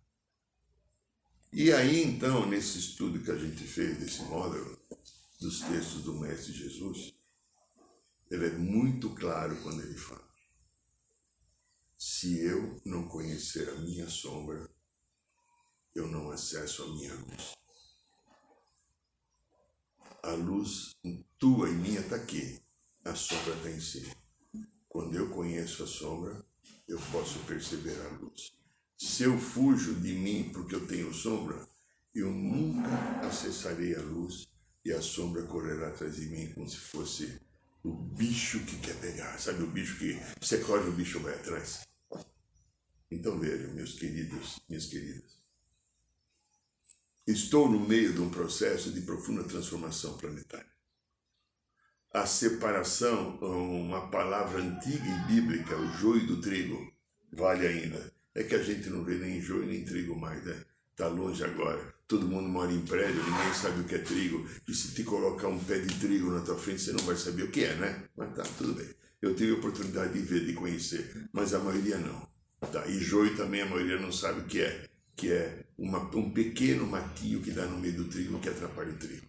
e 1.53 1.71
aí, 1.71 2.03
então, 2.03 2.47
nesse 2.47 2.79
estudo 2.79 3.23
que 3.23 3.29
a 3.29 3.37
gente 3.37 3.63
fez 3.63 3.97
desse 3.99 4.23
módulo, 4.23 4.77
dos 5.39 5.59
textos 5.59 6.01
do 6.01 6.19
Mestre 6.19 6.51
Jesus, 6.51 7.13
ele 8.31 8.47
é 8.47 8.51
muito 8.51 9.09
claro 9.11 9.55
quando 9.61 9.81
ele 9.81 9.95
fala: 9.95 10.27
se 11.95 12.39
eu 12.39 12.81
não 12.83 13.07
conhecer 13.07 13.69
a 13.69 13.75
minha 13.75 14.09
sombra, 14.09 14.67
eu 15.93 16.07
não 16.07 16.31
acesso 16.31 16.83
a 16.83 16.87
minha 16.87 17.13
luz. 17.13 17.53
A 20.23 20.31
luz 20.31 20.95
tua 21.37 21.69
e 21.69 21.73
minha 21.73 21.99
está 21.99 22.15
aqui, 22.15 22.59
a 23.05 23.13
sombra 23.13 23.53
está 23.57 23.69
em 23.69 23.79
si. 23.79 24.11
Quando 24.87 25.15
eu 25.15 25.29
conheço 25.29 25.83
a 25.83 25.87
sombra, 25.87 26.43
eu 26.87 26.97
posso 27.11 27.37
perceber 27.39 27.99
a 27.99 28.09
luz. 28.17 28.62
Se 29.03 29.23
eu 29.23 29.37
fujo 29.37 29.95
de 29.95 30.13
mim 30.13 30.49
porque 30.53 30.73
eu 30.73 30.87
tenho 30.87 31.13
sombra, 31.13 31.67
eu 32.15 32.31
nunca 32.31 32.89
acessarei 33.27 33.93
a 33.93 34.01
luz 34.01 34.47
e 34.83 34.93
a 34.93 35.01
sombra 35.01 35.43
correrá 35.43 35.89
atrás 35.89 36.15
de 36.15 36.27
mim 36.27 36.49
como 36.53 36.69
se 36.69 36.77
fosse 36.77 37.37
o 37.83 37.93
bicho 37.93 38.61
que 38.61 38.77
quer 38.77 38.95
pegar. 39.01 39.37
Sabe 39.37 39.61
o 39.61 39.67
bicho 39.67 39.99
que 39.99 40.17
você 40.39 40.57
corre, 40.59 40.87
o 40.87 40.93
bicho 40.93 41.19
vai 41.19 41.33
atrás? 41.35 41.81
Então 43.11 43.37
vejam, 43.37 43.73
meus 43.73 43.91
queridos, 43.91 44.61
minhas 44.69 44.85
queridas. 44.85 45.37
Estou 47.27 47.69
no 47.69 47.81
meio 47.81 48.13
de 48.13 48.21
um 48.21 48.29
processo 48.29 48.89
de 48.89 49.01
profunda 49.01 49.43
transformação 49.43 50.17
planetária. 50.17 50.71
A 52.13 52.25
separação, 52.25 53.37
uma 53.41 54.09
palavra 54.09 54.61
antiga 54.61 55.05
e 55.05 55.27
bíblica, 55.27 55.77
o 55.77 55.91
joio 55.97 56.25
do 56.25 56.39
trigo, 56.39 56.89
vale 57.33 57.67
ainda. 57.67 58.13
É 58.35 58.43
que 58.43 58.55
a 58.55 58.63
gente 58.63 58.89
não 58.89 59.03
vê 59.03 59.15
nem 59.15 59.41
joio 59.41 59.65
nem 59.65 59.85
trigo 59.85 60.15
mais, 60.15 60.43
né? 60.43 60.63
Tá 60.95 61.07
longe 61.07 61.43
agora. 61.43 61.93
Todo 62.07 62.27
mundo 62.27 62.49
mora 62.49 62.71
em 62.71 62.81
prédio, 62.81 63.23
ninguém 63.23 63.53
sabe 63.53 63.81
o 63.81 63.83
que 63.83 63.95
é 63.95 63.99
trigo. 63.99 64.47
E 64.67 64.73
se 64.73 64.93
te 64.93 65.03
colocar 65.03 65.47
um 65.47 65.63
pé 65.63 65.79
de 65.79 65.99
trigo 65.99 66.31
na 66.31 66.41
tua 66.41 66.57
frente, 66.57 66.81
você 66.81 66.91
não 66.91 67.03
vai 67.03 67.15
saber 67.15 67.43
o 67.43 67.51
que 67.51 67.63
é, 67.63 67.75
né? 67.75 68.03
Mas 68.15 68.35
tá, 68.35 68.43
tudo 68.57 68.73
bem. 68.73 68.87
Eu 69.21 69.35
tive 69.35 69.53
a 69.53 69.55
oportunidade 69.55 70.13
de 70.13 70.19
ver, 70.19 70.45
de 70.45 70.53
conhecer, 70.53 71.29
mas 71.31 71.53
a 71.53 71.59
maioria 71.59 71.97
não. 71.97 72.27
Tá? 72.71 72.85
E 72.87 72.99
joio 72.99 73.35
também 73.35 73.61
a 73.61 73.65
maioria 73.65 73.99
não 73.99 74.11
sabe 74.11 74.41
o 74.41 74.45
que 74.45 74.61
é. 74.61 74.89
Que 75.15 75.31
é 75.31 75.65
uma, 75.77 75.99
um 76.15 76.31
pequeno 76.31 76.85
matinho 76.85 77.41
que 77.41 77.51
dá 77.51 77.65
no 77.65 77.79
meio 77.79 77.93
do 77.93 78.05
trigo 78.05 78.39
que 78.39 78.49
atrapalha 78.49 78.91
o 78.91 78.97
trigo. 78.97 79.25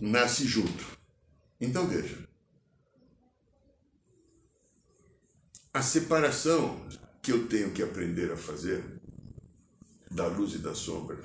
Nasce 0.00 0.46
junto. 0.46 0.84
Então 1.60 1.86
veja, 1.86 2.16
A 5.78 5.82
separação 5.82 6.84
que 7.22 7.30
eu 7.30 7.46
tenho 7.46 7.70
que 7.70 7.84
aprender 7.84 8.32
a 8.32 8.36
fazer 8.36 8.84
da 10.10 10.26
luz 10.26 10.54
e 10.54 10.58
da 10.58 10.74
sombra 10.74 11.22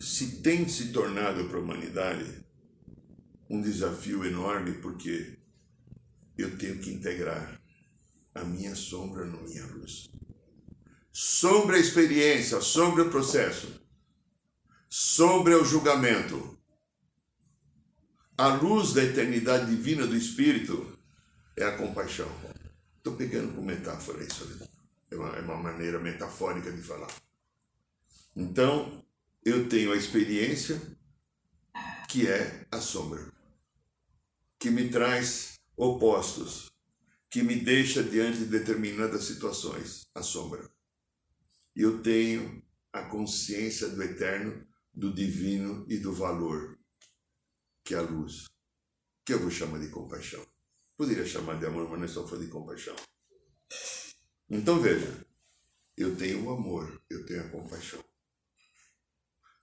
se 0.00 0.40
tem 0.40 0.66
se 0.66 0.90
tornado 0.90 1.44
para 1.50 1.58
a 1.58 1.60
humanidade 1.60 2.24
um 3.50 3.60
desafio 3.60 4.24
enorme 4.24 4.72
porque 4.80 5.36
eu 6.38 6.56
tenho 6.56 6.78
que 6.78 6.90
integrar 6.90 7.60
a 8.34 8.42
minha 8.42 8.74
sombra 8.74 9.26
na 9.26 9.36
minha 9.42 9.66
luz. 9.66 10.08
Sombra 11.12 11.76
é 11.76 11.80
experiência, 11.80 12.58
sombra 12.62 13.04
é 13.04 13.10
processo. 13.10 13.68
Sombra 14.88 15.52
é 15.52 15.56
o 15.58 15.64
julgamento. 15.66 16.58
A 18.38 18.48
luz 18.48 18.94
da 18.94 19.04
eternidade 19.04 19.66
divina 19.66 20.06
do 20.06 20.16
Espírito 20.16 20.98
é 21.54 21.64
a 21.64 21.76
compaixão. 21.76 22.48
Estou 23.08 23.16
pegando 23.16 23.54
como 23.54 23.66
metáfora 23.66 24.22
isso 24.22 24.44
ali. 24.44 24.68
É 25.10 25.16
uma, 25.16 25.28
é 25.36 25.40
uma 25.40 25.56
maneira 25.56 25.98
metafórica 25.98 26.70
de 26.70 26.82
falar. 26.82 27.10
Então, 28.36 29.02
eu 29.42 29.66
tenho 29.66 29.92
a 29.92 29.96
experiência 29.96 30.78
que 32.06 32.28
é 32.28 32.66
a 32.70 32.82
sombra, 32.82 33.32
que 34.58 34.70
me 34.70 34.90
traz 34.90 35.54
opostos, 35.74 36.70
que 37.30 37.42
me 37.42 37.56
deixa 37.56 38.02
diante 38.02 38.40
de 38.40 38.44
determinadas 38.44 39.24
situações, 39.24 40.06
a 40.14 40.22
sombra. 40.22 40.70
Eu 41.74 42.02
tenho 42.02 42.62
a 42.92 43.04
consciência 43.04 43.88
do 43.88 44.02
eterno, 44.02 44.66
do 44.92 45.14
divino 45.14 45.86
e 45.88 45.96
do 45.96 46.12
valor, 46.12 46.78
que 47.82 47.94
é 47.94 47.98
a 47.98 48.02
luz, 48.02 48.44
que 49.24 49.32
eu 49.32 49.40
vou 49.40 49.50
chamar 49.50 49.78
de 49.78 49.88
compaixão. 49.88 50.46
Poderia 50.98 51.24
chamar 51.24 51.60
de 51.60 51.66
amor, 51.66 51.88
mas 51.88 51.98
não 52.00 52.06
é 52.06 52.08
só 52.08 52.26
foi 52.26 52.40
de 52.40 52.48
compaixão. 52.48 52.96
Então 54.50 54.80
veja, 54.80 55.24
eu 55.96 56.16
tenho 56.16 56.44
o 56.44 56.50
amor, 56.50 57.00
eu 57.08 57.24
tenho 57.24 57.40
a 57.42 57.48
compaixão. 57.48 58.02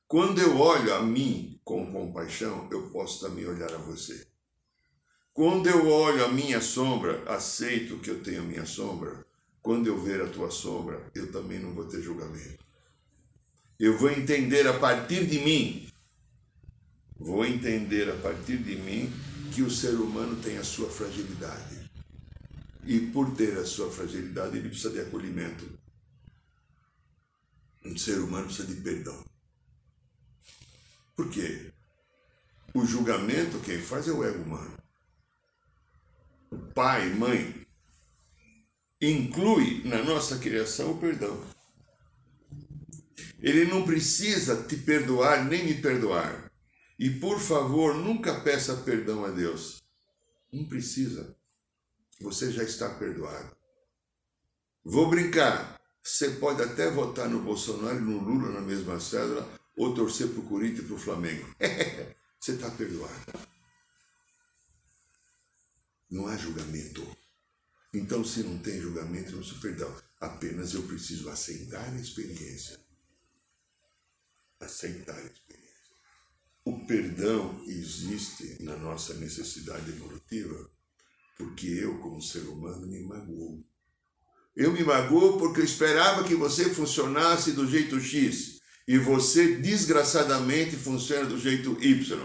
Quando 0.07 0.39
eu 0.39 0.57
olho 0.57 0.93
a 0.93 1.01
mim 1.01 1.59
com 1.61 1.91
compaixão, 1.91 2.69
eu 2.71 2.89
posso 2.89 3.19
também 3.19 3.45
olhar 3.45 3.73
a 3.73 3.77
você. 3.77 4.25
Quando 5.33 5.67
eu 5.67 5.89
olho 5.89 6.23
a 6.23 6.29
minha 6.29 6.61
sombra, 6.61 7.29
aceito 7.29 7.99
que 7.99 8.09
eu 8.09 8.23
tenho 8.23 8.39
a 8.39 8.45
minha 8.45 8.65
sombra. 8.65 9.25
Quando 9.61 9.87
eu 9.87 10.01
ver 10.01 10.21
a 10.21 10.29
tua 10.29 10.49
sombra, 10.49 11.11
eu 11.13 11.29
também 11.33 11.59
não 11.59 11.73
vou 11.73 11.85
ter 11.85 12.01
julgamento. 12.01 12.63
Eu 13.77 13.97
vou 13.97 14.09
entender 14.09 14.65
a 14.69 14.79
partir 14.79 15.25
de 15.25 15.39
mim, 15.39 15.89
vou 17.17 17.45
entender 17.45 18.09
a 18.09 18.15
partir 18.15 18.57
de 18.57 18.77
mim 18.77 19.11
que 19.55 19.61
o 19.61 19.71
ser 19.71 19.95
humano 19.95 20.35
tem 20.41 20.57
a 20.57 20.65
sua 20.65 20.89
fragilidade. 20.89 21.89
E 22.85 22.99
por 22.99 23.33
ter 23.37 23.57
a 23.57 23.65
sua 23.65 23.89
fragilidade, 23.89 24.57
ele 24.57 24.67
precisa 24.67 24.89
de 24.89 24.99
acolhimento. 24.99 25.65
Um 27.85 27.97
ser 27.97 28.19
humano 28.19 28.47
precisa 28.47 28.67
de 28.67 28.81
perdão. 28.81 29.23
Por 31.15 31.29
quê? 31.29 31.71
O 32.73 32.85
julgamento 32.85 33.61
quem 33.61 33.81
faz 33.81 34.09
é 34.09 34.11
o 34.11 34.25
ego 34.25 34.43
humano. 34.43 34.77
O 36.51 36.57
pai, 36.57 37.09
mãe, 37.11 37.65
inclui 39.01 39.83
na 39.85 40.03
nossa 40.03 40.37
criação 40.37 40.91
o 40.91 40.99
perdão. 40.99 41.41
Ele 43.39 43.63
não 43.63 43.85
precisa 43.85 44.63
te 44.63 44.75
perdoar 44.75 45.45
nem 45.45 45.63
me 45.63 45.75
perdoar. 45.75 46.44
E 46.97 47.09
por 47.09 47.39
favor, 47.39 47.93
nunca 47.93 48.39
peça 48.41 48.77
perdão 48.77 49.25
a 49.25 49.29
Deus. 49.29 49.83
Não 50.51 50.65
precisa. 50.65 51.35
Você 52.21 52.51
já 52.51 52.63
está 52.63 52.89
perdoado. 52.95 53.55
Vou 54.83 55.09
brincar. 55.09 55.79
Você 56.01 56.29
pode 56.31 56.61
até 56.61 56.89
votar 56.89 57.27
no 57.27 57.41
Bolsonaro 57.41 57.97
e 57.97 58.01
no 58.01 58.19
Lula 58.19 58.51
na 58.51 58.61
mesma 58.61 58.99
cédula, 58.99 59.49
ou 59.75 59.93
torcer 59.93 60.29
para 60.29 60.39
o 60.39 60.47
Corinthians 60.47 60.83
e 60.83 60.87
para 60.87 60.95
o 60.95 60.99
Flamengo. 60.99 61.55
Você 62.39 62.51
está 62.51 62.69
perdoado. 62.69 63.39
Não 66.09 66.27
há 66.27 66.37
julgamento. 66.37 67.03
Então, 67.91 68.23
se 68.23 68.43
não 68.43 68.59
tem 68.59 68.79
julgamento, 68.79 69.35
não 69.35 69.43
se 69.43 69.55
perdão. 69.55 69.93
Apenas 70.19 70.73
eu 70.75 70.83
preciso 70.83 71.27
aceitar 71.29 71.83
a 71.89 71.99
experiência. 71.99 72.79
Aceitar 74.59 75.17
a 75.17 75.23
experiência. 75.23 75.64
O 76.65 76.83
perdão 76.87 77.61
existe 77.67 78.57
na 78.63 78.75
nossa 78.75 79.13
necessidade 79.13 79.87
evolutiva 79.87 80.67
porque 81.37 81.67
eu, 81.67 81.99
como 81.99 82.19
ser 82.19 82.39
humano, 82.39 82.87
me 82.87 83.03
magoou. 83.03 83.63
Eu 84.55 84.71
me 84.71 84.83
magoou 84.83 85.37
porque 85.37 85.59
eu 85.59 85.65
esperava 85.65 86.23
que 86.23 86.33
você 86.33 86.73
funcionasse 86.73 87.51
do 87.51 87.69
jeito 87.69 87.99
X 87.99 88.59
e 88.87 88.97
você 88.97 89.57
desgraçadamente 89.57 90.75
funciona 90.75 91.25
do 91.25 91.37
jeito 91.37 91.77
Y. 91.79 92.19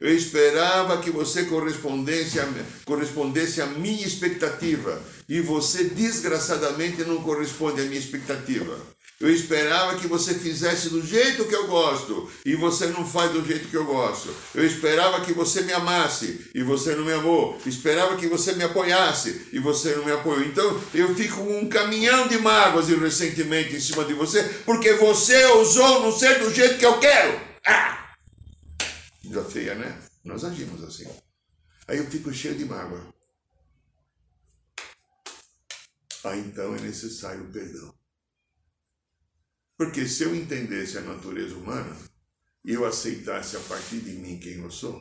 Eu 0.00 0.14
esperava 0.14 1.00
que 1.00 1.10
você 1.10 1.44
correspondesse 1.44 2.40
a, 2.40 2.46
correspondesse 2.84 3.62
à 3.62 3.66
minha 3.66 4.06
expectativa 4.06 5.00
e 5.28 5.40
você 5.40 5.84
desgraçadamente 5.84 7.04
não 7.04 7.22
corresponde 7.22 7.80
à 7.80 7.84
minha 7.84 8.00
expectativa. 8.00 8.95
Eu 9.18 9.30
esperava 9.30 9.96
que 9.96 10.06
você 10.06 10.34
fizesse 10.34 10.90
do 10.90 11.04
jeito 11.04 11.46
que 11.46 11.54
eu 11.54 11.66
gosto 11.68 12.30
e 12.44 12.54
você 12.54 12.88
não 12.88 13.06
faz 13.06 13.32
do 13.32 13.42
jeito 13.42 13.68
que 13.68 13.76
eu 13.76 13.86
gosto. 13.86 14.28
Eu 14.54 14.62
esperava 14.66 15.24
que 15.24 15.32
você 15.32 15.62
me 15.62 15.72
amasse 15.72 16.50
e 16.54 16.62
você 16.62 16.94
não 16.94 17.02
me 17.02 17.12
amou. 17.12 17.58
Esperava 17.64 18.18
que 18.18 18.26
você 18.26 18.52
me 18.52 18.64
apoiasse 18.64 19.48
e 19.52 19.58
você 19.58 19.96
não 19.96 20.04
me 20.04 20.12
apoiou. 20.12 20.44
Então 20.44 20.82
eu 20.92 21.14
fico 21.14 21.36
com 21.36 21.60
um 21.60 21.66
caminhão 21.66 22.28
de 22.28 22.36
mágoas 22.36 22.90
e 22.90 22.94
ressentimento 22.94 23.74
em 23.74 23.80
cima 23.80 24.04
de 24.04 24.12
você 24.12 24.42
porque 24.66 24.92
você 24.92 25.46
ousou 25.46 26.02
não 26.02 26.12
ser 26.12 26.38
do 26.38 26.52
jeito 26.52 26.76
que 26.76 26.84
eu 26.84 26.98
quero. 26.98 27.40
Ah! 27.64 28.14
Já 29.24 29.42
feia, 29.44 29.74
né? 29.76 29.98
Nós 30.22 30.44
agimos 30.44 30.84
assim. 30.84 31.08
Aí 31.88 31.96
eu 31.96 32.06
fico 32.06 32.30
cheio 32.34 32.54
de 32.54 32.66
mágoa. 32.66 33.06
Aí 36.22 36.40
então 36.40 36.76
é 36.76 36.80
necessário 36.80 37.44
o 37.44 37.50
perdão. 37.50 37.95
Porque 39.76 40.08
se 40.08 40.22
eu 40.22 40.34
entendesse 40.34 40.96
a 40.96 41.02
natureza 41.02 41.54
humana 41.54 41.94
e 42.64 42.72
eu 42.72 42.84
aceitasse 42.84 43.56
a 43.56 43.60
partir 43.60 43.98
de 43.98 44.12
mim 44.12 44.38
quem 44.38 44.54
eu 44.54 44.70
sou, 44.70 44.98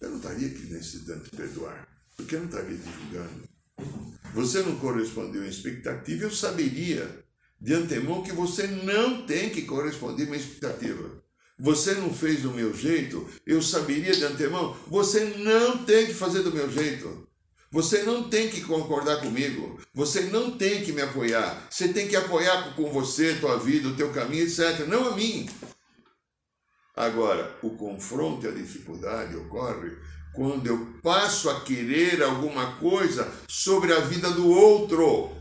eu 0.00 0.10
não 0.10 0.16
estaria 0.16 0.48
aqui 0.48 0.66
necessitando 0.66 1.28
perdoar, 1.30 1.86
porque 2.16 2.36
eu 2.36 2.40
não 2.40 2.46
estaria 2.46 2.76
te 2.76 2.84
julgando. 2.84 3.48
Você 4.34 4.62
não 4.62 4.76
correspondeu 4.78 5.42
à 5.42 5.46
expectativa, 5.46 6.24
eu 6.24 6.30
saberia 6.30 7.24
de 7.60 7.74
antemão 7.74 8.22
que 8.22 8.32
você 8.32 8.66
não 8.66 9.26
tem 9.26 9.50
que 9.50 9.62
corresponder 9.62 10.24
à 10.24 10.26
minha 10.26 10.38
expectativa. 10.38 11.22
Você 11.58 11.94
não 11.94 12.12
fez 12.12 12.42
do 12.42 12.50
meu 12.50 12.74
jeito, 12.74 13.28
eu 13.46 13.62
saberia 13.62 14.12
de 14.12 14.24
antemão, 14.24 14.76
você 14.88 15.24
não 15.38 15.84
tem 15.84 16.06
que 16.06 16.14
fazer 16.14 16.42
do 16.42 16.52
meu 16.52 16.70
jeito. 16.70 17.28
Você 17.74 18.04
não 18.04 18.28
tem 18.28 18.48
que 18.48 18.60
concordar 18.60 19.16
comigo, 19.16 19.80
você 19.92 20.26
não 20.26 20.52
tem 20.52 20.84
que 20.84 20.92
me 20.92 21.02
apoiar. 21.02 21.66
Você 21.68 21.88
tem 21.88 22.06
que 22.06 22.14
apoiar 22.14 22.72
com 22.76 22.88
você, 22.92 23.34
tua 23.34 23.58
vida, 23.58 23.88
o 23.88 23.96
teu 23.96 24.12
caminho, 24.12 24.44
etc. 24.44 24.86
Não 24.86 25.08
a 25.08 25.16
mim. 25.16 25.48
Agora, 26.94 27.58
o 27.64 27.70
confronto 27.70 28.46
e 28.46 28.48
a 28.48 28.52
dificuldade 28.52 29.34
ocorre 29.34 29.90
quando 30.32 30.68
eu 30.68 30.86
passo 31.02 31.50
a 31.50 31.62
querer 31.62 32.22
alguma 32.22 32.76
coisa 32.76 33.28
sobre 33.48 33.92
a 33.92 33.98
vida 33.98 34.30
do 34.30 34.48
outro. 34.48 35.32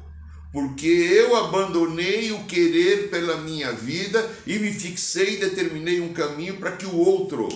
Porque 0.52 0.88
eu 0.88 1.36
abandonei 1.36 2.32
o 2.32 2.46
querer 2.46 3.12
pela 3.12 3.38
minha 3.38 3.72
vida 3.74 4.28
e 4.48 4.58
me 4.58 4.74
fixei 4.74 5.36
e 5.36 5.40
determinei 5.40 6.02
um 6.02 6.14
caminho 6.14 6.58
para 6.58 6.72
que 6.72 6.88
o 6.88 6.96
outro 6.96 7.48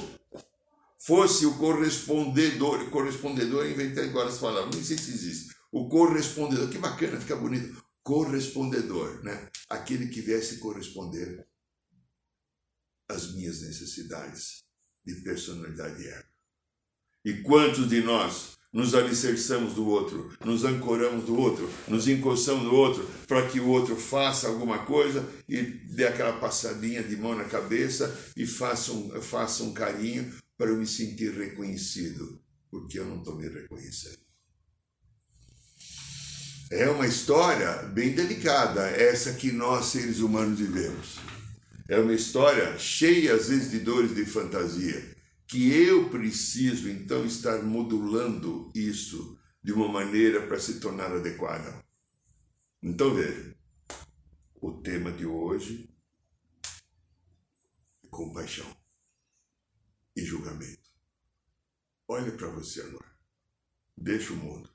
fosse 1.07 1.45
o 1.45 1.57
correspondedor, 1.57 2.89
correspondedor, 2.89 3.65
inventei 3.65 4.09
agora 4.09 4.27
essa 4.27 4.41
palavra, 4.41 4.69
nem 4.73 4.83
sei 4.83 4.97
se 4.97 5.09
existe. 5.11 5.55
O 5.71 5.87
correspondedor, 5.87 6.67
que 6.67 6.77
bacana, 6.77 7.17
fica 7.17 7.37
bonito. 7.37 7.81
Correspondedor, 8.03 9.23
né? 9.23 9.49
Aquele 9.69 10.07
que 10.07 10.19
viesse 10.19 10.57
corresponder 10.57 11.47
às 13.09 13.31
minhas 13.33 13.61
necessidades 13.61 14.63
de 15.05 15.15
personalidade 15.21 16.03
e 16.03 16.07
ego. 16.07 16.27
E 17.23 17.33
quantos 17.41 17.87
de 17.87 18.01
nós 18.01 18.57
nos 18.73 18.93
alicerçamos 18.93 19.75
do 19.75 19.87
outro, 19.87 20.35
nos 20.43 20.65
ancoramos 20.65 21.23
do 21.23 21.39
outro, 21.39 21.69
nos 21.87 22.05
encostamos 22.09 22.63
do 22.63 22.75
outro, 22.75 23.09
para 23.25 23.47
que 23.47 23.61
o 23.61 23.69
outro 23.69 23.95
faça 23.95 24.49
alguma 24.49 24.79
coisa 24.79 25.25
e 25.47 25.61
dê 25.61 26.05
aquela 26.05 26.37
passadinha 26.37 27.01
de 27.01 27.15
mão 27.15 27.33
na 27.33 27.45
cabeça 27.45 28.13
e 28.35 28.45
faça 28.45 28.91
um, 28.91 29.21
faça 29.21 29.63
um 29.63 29.73
carinho 29.73 30.35
para 30.57 30.71
eu 30.71 30.77
me 30.77 30.87
sentir 30.87 31.31
reconhecido, 31.33 32.41
porque 32.69 32.99
eu 32.99 33.05
não 33.05 33.19
estou 33.19 33.35
me 33.35 33.47
reconhecendo. 33.47 34.17
É 36.71 36.89
uma 36.89 37.05
história 37.07 37.83
bem 37.83 38.13
delicada, 38.13 38.89
essa 38.89 39.33
que 39.33 39.51
nós 39.51 39.85
seres 39.85 40.19
humanos 40.19 40.59
vivemos. 40.59 41.17
É 41.87 41.97
uma 41.99 42.13
história 42.13 42.77
cheia, 42.77 43.35
às 43.35 43.47
vezes, 43.47 43.71
de 43.71 43.79
dores 43.79 44.13
de 44.13 44.25
fantasia, 44.25 45.15
que 45.47 45.71
eu 45.71 46.09
preciso, 46.09 46.89
então, 46.89 47.25
estar 47.25 47.63
modulando 47.63 48.69
isso 48.75 49.39
de 49.63 49.71
uma 49.71 49.87
maneira 49.87 50.45
para 50.45 50.59
se 50.59 50.79
tornar 50.79 51.11
adequada. 51.13 51.81
Então, 52.83 53.13
veja, 53.15 53.55
o 54.55 54.81
tema 54.81 55.11
de 55.11 55.25
hoje 55.25 55.89
é 58.03 58.07
compaixão 58.09 58.76
e 60.17 60.25
julgamento. 60.25 60.89
Olhe 62.07 62.31
para 62.31 62.47
você 62.47 62.81
agora. 62.81 63.15
Deixa 63.95 64.33
o 64.33 64.35
mundo. 64.35 64.69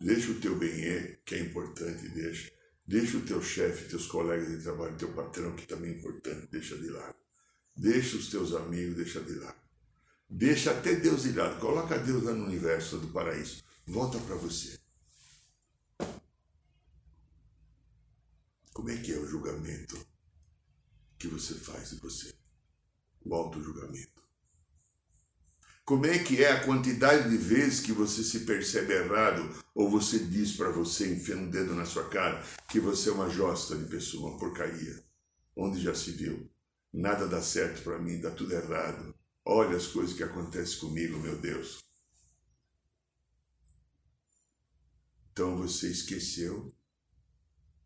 Deixa 0.00 0.30
o 0.30 0.40
teu 0.40 0.56
bem 0.56 1.18
que 1.24 1.34
é 1.34 1.40
importante, 1.40 2.08
deixa. 2.08 2.50
Deixa 2.86 3.18
o 3.18 3.26
teu 3.26 3.42
chefe, 3.42 3.90
teus 3.90 4.06
colegas 4.06 4.48
de 4.48 4.62
trabalho, 4.62 4.96
teu 4.96 5.12
patrão, 5.12 5.54
que 5.54 5.66
também 5.66 5.92
é 5.92 5.98
importante, 5.98 6.48
deixa 6.50 6.78
de 6.78 6.88
lado. 6.88 7.16
Deixa 7.76 8.16
os 8.16 8.30
teus 8.30 8.54
amigos, 8.54 8.96
deixa 8.96 9.20
de 9.20 9.34
lado. 9.34 9.58
Deixa 10.30 10.70
até 10.70 10.94
Deus 10.94 11.24
de 11.24 11.32
lado. 11.32 11.60
Coloca 11.60 11.98
Deus 11.98 12.22
lá 12.22 12.32
no 12.32 12.46
universo 12.46 12.98
do 12.98 13.08
paraíso. 13.08 13.62
Volta 13.86 14.18
para 14.20 14.36
você. 14.36 14.78
Como 18.72 18.90
é 18.90 18.96
que 18.96 19.12
é 19.12 19.18
o 19.18 19.26
julgamento 19.26 19.98
que 21.18 21.28
você 21.28 21.54
faz 21.54 21.90
de 21.90 21.96
você? 21.96 22.34
O 23.20 23.34
auto-julgamento. 23.34 24.17
Como 25.88 26.04
é 26.04 26.18
que 26.18 26.44
é 26.44 26.52
a 26.52 26.66
quantidade 26.66 27.30
de 27.30 27.38
vezes 27.38 27.80
que 27.80 27.92
você 27.92 28.22
se 28.22 28.40
percebe 28.40 28.92
errado 28.92 29.58
ou 29.74 29.88
você 29.88 30.18
diz 30.18 30.54
para 30.54 30.70
você, 30.70 31.10
enfiando 31.10 31.44
um 31.44 31.50
dedo 31.50 31.74
na 31.74 31.86
sua 31.86 32.06
cara, 32.10 32.44
que 32.68 32.78
você 32.78 33.08
é 33.08 33.12
uma 33.12 33.30
josta 33.30 33.74
de 33.74 33.86
pessoa, 33.86 34.28
uma 34.28 34.38
porcaria? 34.38 35.02
Onde 35.56 35.80
já 35.80 35.94
se 35.94 36.10
viu? 36.10 36.46
Nada 36.92 37.26
dá 37.26 37.40
certo 37.40 37.82
para 37.82 37.98
mim, 37.98 38.20
dá 38.20 38.30
tudo 38.30 38.52
errado. 38.52 39.14
Olha 39.46 39.78
as 39.78 39.86
coisas 39.86 40.14
que 40.14 40.22
acontecem 40.22 40.78
comigo, 40.78 41.18
meu 41.20 41.38
Deus. 41.38 41.82
Então 45.32 45.56
você 45.56 45.88
esqueceu 45.90 46.70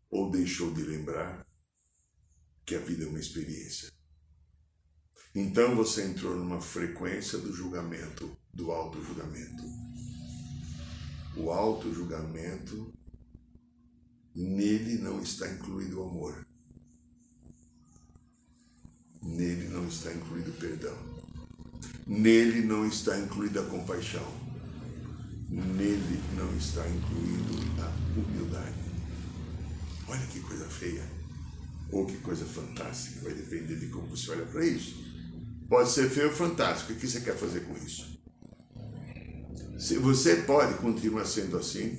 ou 0.09 0.29
deixou 0.29 0.73
de 0.73 0.83
lembrar 0.83 1.47
que 2.65 2.75
a 2.75 2.79
vida 2.79 3.05
é 3.05 3.07
uma 3.07 3.19
experiência. 3.21 3.92
Então 5.35 5.75
você 5.75 6.03
entrou 6.03 6.35
numa 6.35 6.61
frequência 6.61 7.39
do 7.39 7.51
julgamento, 7.51 8.37
do 8.53 8.71
auto-julgamento. 8.71 9.63
O 11.35 11.49
auto-julgamento, 11.49 12.93
nele 14.35 14.99
não 14.99 15.19
está 15.19 15.49
incluído 15.49 15.99
o 16.01 16.07
amor. 16.07 16.45
Nele 19.23 19.69
não 19.69 19.87
está 19.87 20.13
incluído 20.13 20.51
o 20.51 20.53
perdão. 20.53 20.95
Nele 22.05 22.61
não 22.61 22.85
está 22.85 23.17
incluída 23.17 23.61
a 23.61 23.65
compaixão. 23.65 24.27
Nele 25.49 26.19
não 26.35 26.55
está 26.55 26.87
incluído 26.87 27.81
a 27.81 28.19
humildade. 28.19 28.83
Olha 30.07 30.27
que 30.27 30.39
coisa 30.41 30.65
feia. 30.65 31.09
Ou 31.91 32.05
que 32.05 32.17
coisa 32.17 32.45
fantástica. 32.45 33.21
Vai 33.21 33.33
depender 33.33 33.77
de 33.77 33.87
como 33.87 34.07
você 34.07 34.29
olha 34.29 34.45
para 34.45 34.63
isso. 34.63 35.02
Pode 35.73 35.89
ser 35.89 36.07
feio 36.07 36.27
ou 36.27 36.35
fantástico. 36.35 36.93
O 36.93 36.95
que 36.95 37.07
você 37.07 37.19
quer 37.21 37.35
fazer 37.35 37.61
com 37.61 37.73
isso? 37.83 38.05
Se 39.75 39.97
você 39.97 40.35
pode 40.35 40.75
continuar 40.75 41.25
sendo 41.25 41.57
assim, 41.57 41.97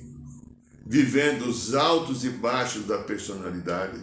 vivendo 0.87 1.41
os 1.41 1.75
altos 1.75 2.23
e 2.23 2.29
baixos 2.29 2.85
da 2.85 2.99
personalidade, 2.99 3.99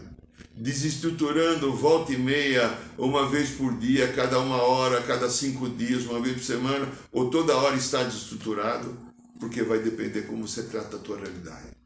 desestruturando 0.54 1.74
volta 1.74 2.12
e 2.12 2.18
meia, 2.18 2.70
uma 2.98 3.26
vez 3.30 3.48
por 3.52 3.78
dia, 3.78 4.12
cada 4.12 4.38
uma 4.40 4.60
hora, 4.60 5.00
cada 5.04 5.30
cinco 5.30 5.66
dias, 5.70 6.04
uma 6.04 6.20
vez 6.20 6.34
por 6.34 6.44
semana, 6.44 6.86
ou 7.10 7.30
toda 7.30 7.56
hora 7.56 7.74
está 7.74 8.02
desestruturado, 8.02 8.94
porque 9.40 9.62
vai 9.62 9.78
depender 9.78 10.26
como 10.26 10.46
você 10.46 10.64
trata 10.64 10.96
a 10.96 11.00
tua 11.00 11.16
realidade. 11.16 11.81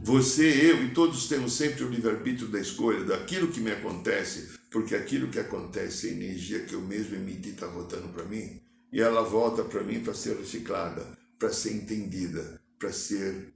Você, 0.00 0.70
eu 0.70 0.84
e 0.84 0.94
todos 0.94 1.26
temos 1.26 1.54
sempre 1.54 1.82
o 1.82 1.88
livre-arbítrio 1.88 2.48
da 2.48 2.60
escolha 2.60 3.04
daquilo 3.04 3.50
que 3.50 3.60
me 3.60 3.72
acontece, 3.72 4.58
porque 4.70 4.94
aquilo 4.94 5.28
que 5.28 5.40
acontece 5.40 6.08
é 6.08 6.12
energia 6.12 6.64
que 6.64 6.74
eu 6.74 6.80
mesmo 6.80 7.16
emiti 7.16 7.50
está 7.50 7.66
voltando 7.66 8.12
para 8.12 8.24
mim, 8.24 8.60
e 8.92 9.00
ela 9.00 9.22
volta 9.22 9.64
para 9.64 9.82
mim 9.82 10.00
para 10.00 10.14
ser 10.14 10.36
reciclada, 10.36 11.04
para 11.38 11.52
ser 11.52 11.74
entendida, 11.74 12.62
para 12.78 12.92
ser 12.92 13.52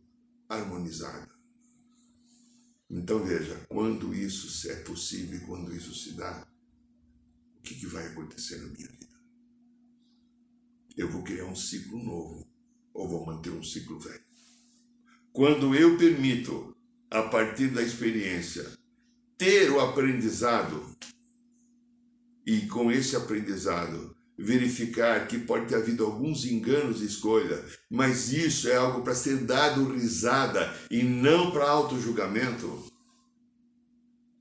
harmonizada. 0.49 1.31
Então 2.91 3.25
veja, 3.25 3.65
quando 3.69 4.13
isso 4.13 4.69
é 4.71 4.75
possível 4.77 5.39
e 5.39 5.43
quando 5.43 5.75
isso 5.75 5.95
se 5.95 6.13
dá, 6.13 6.47
o 7.57 7.63
que, 7.63 7.77
que 7.77 7.87
vai 7.87 8.07
acontecer 8.09 8.57
na 8.57 8.67
minha 8.67 8.89
vida? 8.89 9.17
Eu 10.97 11.09
vou 11.09 11.23
criar 11.23 11.47
um 11.47 11.57
ciclo 11.57 12.03
novo 12.03 12.47
ou 12.93 13.09
vou 13.09 13.25
manter 13.25 13.51
um 13.51 13.63
ciclo 13.63 13.99
velho? 13.99 14.22
Quando 15.33 15.75
eu 15.75 15.97
permito, 15.97 16.77
a 17.11 17.23
partir 17.23 17.69
da 17.69 17.83
experiência, 17.83 18.71
ter 19.39 19.71
o 19.71 19.81
aprendizado 19.81 20.95
e 22.45 22.67
com 22.67 22.93
esse 22.93 23.17
aprendizado 23.17 24.15
verificar 24.37 25.27
que 25.27 25.39
pode 25.39 25.69
ter 25.69 25.77
havido 25.77 26.05
alguns 26.05 26.45
enganos 26.45 26.99
de 26.99 27.07
escolha, 27.07 27.65
mas 27.89 28.31
isso 28.31 28.69
é 28.69 28.77
algo 28.77 29.03
para 29.03 29.15
ser 29.15 29.39
dado 29.45 29.91
risada 29.93 30.71
e 30.91 31.03
não 31.03 31.51
para 31.51 31.69
auto-julgamento, 31.69 32.91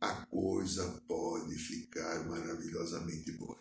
a 0.01 0.13
coisa 0.25 1.01
pode 1.07 1.55
ficar 1.55 2.27
maravilhosamente 2.27 3.31
boa. 3.31 3.57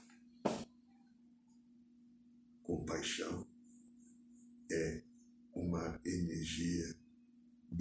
Compaixão 2.62 3.47
é 4.70 5.03
uma 5.55 6.01
energia 6.05 6.99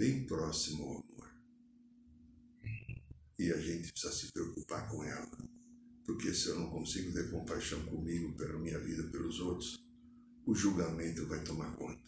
bem 0.00 0.24
próxima 0.24 0.82
ao 0.82 0.92
amor. 0.92 1.30
E 3.38 3.52
a 3.52 3.60
gente 3.60 3.92
precisa 3.92 4.14
se 4.14 4.32
preocupar 4.32 4.88
com 4.88 5.04
ela 5.04 5.30
porque 6.06 6.32
se 6.32 6.48
eu 6.48 6.58
não 6.58 6.70
consigo 6.70 7.12
ter 7.12 7.30
compaixão 7.30 7.84
comigo, 7.84 8.32
pela 8.32 8.58
minha 8.58 8.78
vida, 8.80 9.04
pelos 9.10 9.38
outros, 9.40 9.78
o 10.46 10.54
julgamento 10.54 11.26
vai 11.26 11.44
tomar 11.44 11.76
conta. 11.76 12.00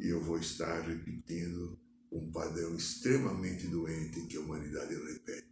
E 0.00 0.08
eu 0.08 0.22
vou 0.22 0.38
estar 0.38 0.80
repetindo 0.80 1.78
um 2.12 2.30
padrão 2.30 2.74
extremamente 2.76 3.68
doente 3.68 4.26
que 4.26 4.36
a 4.36 4.40
humanidade 4.40 4.94
repete. 4.94 5.48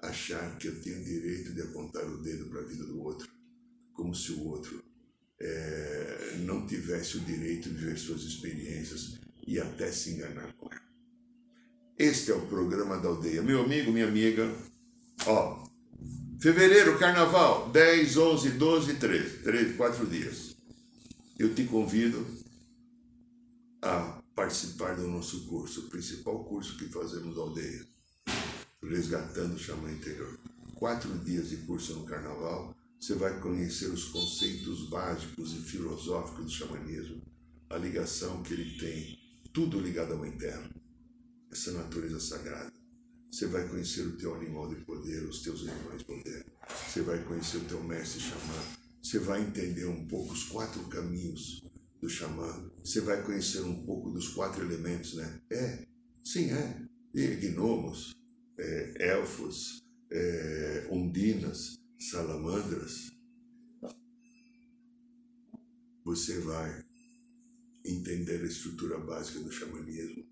Achar 0.00 0.58
que 0.58 0.68
eu 0.68 0.82
tenho 0.82 1.02
direito 1.02 1.54
de 1.54 1.62
apontar 1.62 2.04
o 2.04 2.20
dedo 2.20 2.50
para 2.50 2.60
a 2.60 2.66
vida 2.66 2.84
do 2.84 3.00
outro, 3.00 3.30
como 3.94 4.14
se 4.14 4.32
o 4.32 4.44
outro 4.44 4.84
é, 5.40 6.38
não 6.40 6.66
tivesse 6.66 7.16
o 7.16 7.20
direito 7.20 7.70
de 7.70 7.86
ver 7.86 7.96
suas 7.96 8.22
experiências 8.22 9.23
e 9.46 9.60
até 9.60 9.90
se 9.90 10.10
enganar 10.10 10.52
com 10.54 10.70
ela. 10.72 10.82
Este 11.98 12.32
é 12.32 12.34
o 12.34 12.46
programa 12.46 12.98
da 12.98 13.08
aldeia. 13.08 13.42
Meu 13.42 13.62
amigo, 13.62 13.92
minha 13.92 14.08
amiga, 14.08 14.50
Ó, 15.26 15.66
fevereiro, 16.38 16.98
carnaval, 16.98 17.70
10, 17.70 18.16
11, 18.16 18.50
12, 18.50 18.94
13, 18.94 19.38
13, 19.38 19.74
4 19.74 20.06
dias. 20.06 20.54
Eu 21.38 21.54
te 21.54 21.64
convido 21.64 22.26
a 23.80 24.20
participar 24.34 24.96
do 24.96 25.08
nosso 25.08 25.46
curso, 25.46 25.80
o 25.80 25.88
principal 25.88 26.44
curso 26.44 26.76
que 26.76 26.88
fazemos 26.88 27.36
da 27.36 27.42
aldeia, 27.42 27.86
Resgatando 28.82 29.54
o 29.54 29.58
Xamã 29.58 29.90
Interior. 29.90 30.38
Quatro 30.74 31.10
dias 31.20 31.48
de 31.48 31.56
curso 31.58 31.94
no 31.94 32.04
carnaval, 32.04 32.76
você 33.00 33.14
vai 33.14 33.40
conhecer 33.40 33.86
os 33.86 34.04
conceitos 34.04 34.90
básicos 34.90 35.54
e 35.54 35.62
filosóficos 35.62 36.44
do 36.44 36.50
xamanismo, 36.50 37.22
a 37.70 37.78
ligação 37.78 38.42
que 38.42 38.52
ele 38.52 38.78
tem, 38.78 39.18
tudo 39.54 39.78
ligado 39.78 40.18
Mãe 40.18 40.32
Terra, 40.32 40.68
essa 41.50 41.70
natureza 41.70 42.18
sagrada. 42.18 42.72
Você 43.30 43.46
vai 43.46 43.68
conhecer 43.68 44.02
o 44.02 44.16
teu 44.16 44.34
animal 44.34 44.68
de 44.68 44.84
poder, 44.84 45.22
os 45.22 45.42
teus 45.42 45.66
animais 45.68 45.98
de 46.00 46.04
poder. 46.04 46.44
Você 46.88 47.02
vai 47.02 47.22
conhecer 47.22 47.58
o 47.58 47.64
teu 47.64 47.82
mestre 47.82 48.20
xamã. 48.20 48.62
Você 49.00 49.20
vai 49.20 49.42
entender 49.42 49.86
um 49.86 50.06
pouco 50.08 50.32
os 50.32 50.44
quatro 50.44 50.82
caminhos 50.88 51.62
do 52.00 52.08
xamã. 52.08 52.68
Você 52.84 53.00
vai 53.00 53.22
conhecer 53.22 53.60
um 53.60 53.84
pouco 53.86 54.10
dos 54.10 54.28
quatro 54.28 54.64
elementos, 54.64 55.14
né? 55.14 55.40
É, 55.50 55.86
sim, 56.24 56.50
é. 56.50 56.84
E 57.14 57.36
gnomos, 57.36 58.12
é, 58.58 59.10
elfos, 59.10 59.80
é, 60.10 60.88
ondinas, 60.90 61.78
salamandras. 61.96 63.12
Você 66.04 66.40
vai 66.40 66.84
entender 67.84 68.40
a 68.42 68.46
estrutura 68.46 68.98
básica 68.98 69.40
do 69.40 69.52
xamanismo. 69.52 70.24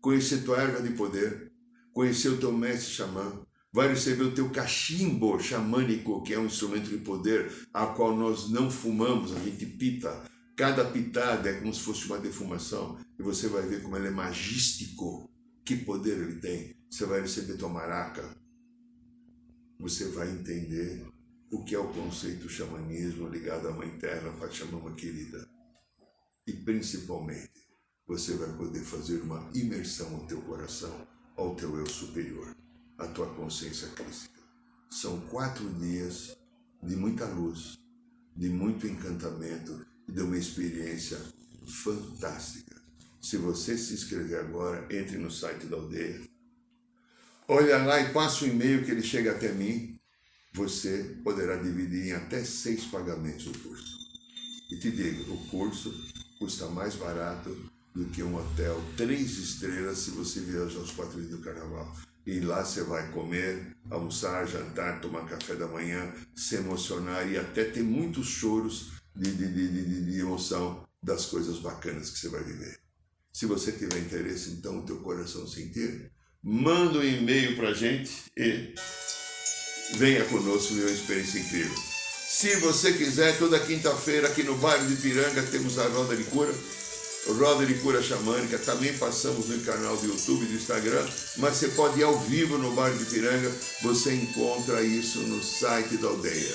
Conhecer 0.00 0.44
tua 0.44 0.60
erva 0.60 0.82
de 0.82 0.94
poder 0.94 1.52
conhecer 1.98 2.28
o 2.28 2.38
teu 2.38 2.52
mestre 2.52 2.92
xamã, 2.92 3.42
vai 3.72 3.88
receber 3.88 4.22
o 4.22 4.32
teu 4.32 4.50
cachimbo 4.50 5.36
xamânico, 5.40 6.22
que 6.22 6.32
é 6.32 6.38
um 6.38 6.46
instrumento 6.46 6.88
de 6.88 6.98
poder, 6.98 7.50
a 7.74 7.86
qual 7.86 8.16
nós 8.16 8.48
não 8.50 8.70
fumamos, 8.70 9.34
a 9.34 9.40
gente 9.40 9.66
pita. 9.66 10.22
Cada 10.54 10.84
pitada 10.84 11.48
é 11.50 11.58
como 11.58 11.74
se 11.74 11.80
fosse 11.80 12.06
uma 12.06 12.18
defumação, 12.18 12.98
e 13.18 13.22
você 13.24 13.48
vai 13.48 13.62
ver 13.62 13.82
como 13.82 13.96
ele 13.96 14.06
é 14.06 14.10
magístico, 14.12 15.28
que 15.64 15.76
poder 15.76 16.18
ele 16.18 16.36
tem. 16.36 16.76
Você 16.88 17.04
vai 17.04 17.20
receber 17.20 17.56
tua 17.56 17.68
maraca, 17.68 18.32
você 19.76 20.06
vai 20.06 20.30
entender 20.30 21.04
o 21.50 21.64
que 21.64 21.74
é 21.74 21.78
o 21.80 21.88
conceito 21.88 22.48
xamanismo 22.48 23.28
ligado 23.28 23.66
à 23.66 23.72
Mãe 23.72 23.90
Terra, 23.98 24.30
Pachamama 24.38 24.94
querida. 24.94 25.47
E 26.48 26.52
principalmente, 26.54 27.68
você 28.06 28.32
vai 28.32 28.50
poder 28.56 28.82
fazer 28.82 29.20
uma 29.20 29.50
imersão 29.54 30.08
no 30.08 30.26
teu 30.26 30.40
coração 30.40 31.06
ao 31.36 31.54
teu 31.54 31.76
eu 31.76 31.86
superior, 31.86 32.56
à 32.96 33.06
tua 33.06 33.26
consciência 33.34 33.86
crística. 33.88 34.40
São 34.90 35.20
quatro 35.26 35.68
dias 35.74 36.34
de 36.82 36.96
muita 36.96 37.26
luz, 37.26 37.78
de 38.34 38.48
muito 38.48 38.86
encantamento 38.86 39.86
e 40.08 40.12
de 40.12 40.22
uma 40.22 40.38
experiência 40.38 41.20
fantástica. 41.84 42.80
Se 43.20 43.36
você 43.36 43.76
se 43.76 43.92
inscrever 43.92 44.40
agora, 44.40 44.88
entre 44.90 45.18
no 45.18 45.30
site 45.30 45.66
da 45.66 45.76
aldeia. 45.76 46.22
Olha 47.46 47.76
lá 47.84 48.00
e 48.00 48.10
passa 48.14 48.46
o 48.46 48.48
e-mail 48.48 48.86
que 48.86 48.90
ele 48.90 49.02
chega 49.02 49.32
até 49.32 49.52
mim. 49.52 50.00
Você 50.54 51.20
poderá 51.22 51.56
dividir 51.56 52.06
em 52.06 52.12
até 52.12 52.42
seis 52.42 52.86
pagamentos 52.86 53.46
o 53.48 53.58
curso. 53.58 53.98
E 54.70 54.78
te 54.78 54.90
digo, 54.90 55.30
o 55.34 55.46
curso 55.48 55.92
custa 56.38 56.66
mais 56.68 56.94
barato 56.94 57.56
do 57.94 58.04
que 58.06 58.22
um 58.22 58.36
hotel 58.36 58.80
três 58.96 59.38
estrelas 59.38 59.98
se 59.98 60.10
você 60.10 60.40
viajar 60.40 60.78
aos 60.78 60.92
quatro 60.92 61.20
dias 61.20 61.30
do 61.30 61.38
carnaval. 61.38 61.94
E 62.24 62.40
lá 62.40 62.64
você 62.64 62.82
vai 62.82 63.10
comer, 63.10 63.74
almoçar, 63.90 64.46
jantar, 64.46 65.00
tomar 65.00 65.26
café 65.26 65.54
da 65.54 65.66
manhã, 65.66 66.12
se 66.36 66.56
emocionar 66.56 67.26
e 67.28 67.38
até 67.38 67.64
ter 67.64 67.82
muitos 67.82 68.26
choros 68.26 68.92
de, 69.16 69.32
de, 69.32 69.48
de, 69.48 70.04
de 70.04 70.20
emoção 70.20 70.86
das 71.02 71.26
coisas 71.26 71.58
bacanas 71.58 72.10
que 72.10 72.18
você 72.18 72.28
vai 72.28 72.44
viver. 72.44 72.78
Se 73.32 73.46
você 73.46 73.72
tiver 73.72 73.98
interesse, 73.98 74.50
então, 74.50 74.80
o 74.80 74.82
teu 74.86 74.96
coração 74.96 75.46
sentir, 75.46 76.10
manda 76.42 76.98
um 76.98 77.04
e-mail 77.04 77.56
para 77.56 77.72
gente 77.72 78.24
e 78.36 78.74
venha 79.96 80.24
conosco 80.26 80.74
viver 80.74 80.86
uma 80.86 80.94
experiência 80.94 81.38
incrível. 81.40 81.87
Se 82.30 82.56
você 82.56 82.92
quiser, 82.92 83.38
toda 83.38 83.58
quinta-feira 83.58 84.28
aqui 84.28 84.42
no 84.42 84.54
bairro 84.56 84.86
de 84.86 84.96
Piranga 84.96 85.42
temos 85.44 85.78
a 85.78 85.88
roda 85.88 86.14
de 86.14 86.24
cura 86.24 86.54
Roda 87.26 87.66
de 87.66 87.74
Cura 87.74 88.02
Xamânica, 88.02 88.58
também 88.58 88.96
passamos 88.96 89.48
no 89.48 89.60
canal 89.60 89.96
do 89.96 90.06
YouTube 90.06 90.44
e 90.44 90.48
do 90.48 90.54
Instagram, 90.54 91.06
mas 91.36 91.56
você 91.56 91.68
pode 91.68 92.00
ir 92.00 92.02
ao 92.02 92.18
vivo 92.20 92.56
no 92.56 92.70
bairro 92.72 92.96
de 92.96 93.04
Piranga, 93.04 93.52
você 93.82 94.14
encontra 94.14 94.82
isso 94.82 95.18
no 95.20 95.42
site 95.42 95.98
da 95.98 96.08
aldeia. 96.08 96.54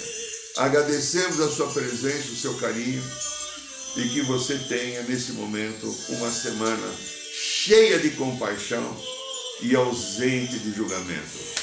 Agradecemos 0.58 1.40
a 1.42 1.50
sua 1.50 1.68
presença, 1.68 2.32
o 2.32 2.36
seu 2.36 2.56
carinho 2.56 3.04
e 3.98 4.10
que 4.10 4.22
você 4.22 4.58
tenha 4.58 5.04
nesse 5.04 5.34
momento 5.34 5.96
uma 6.10 6.32
semana 6.32 6.92
cheia 7.32 8.00
de 8.00 8.12
compaixão 8.12 8.98
e 9.62 9.76
ausente 9.76 10.58
de 10.60 10.74
julgamento. 10.74 11.62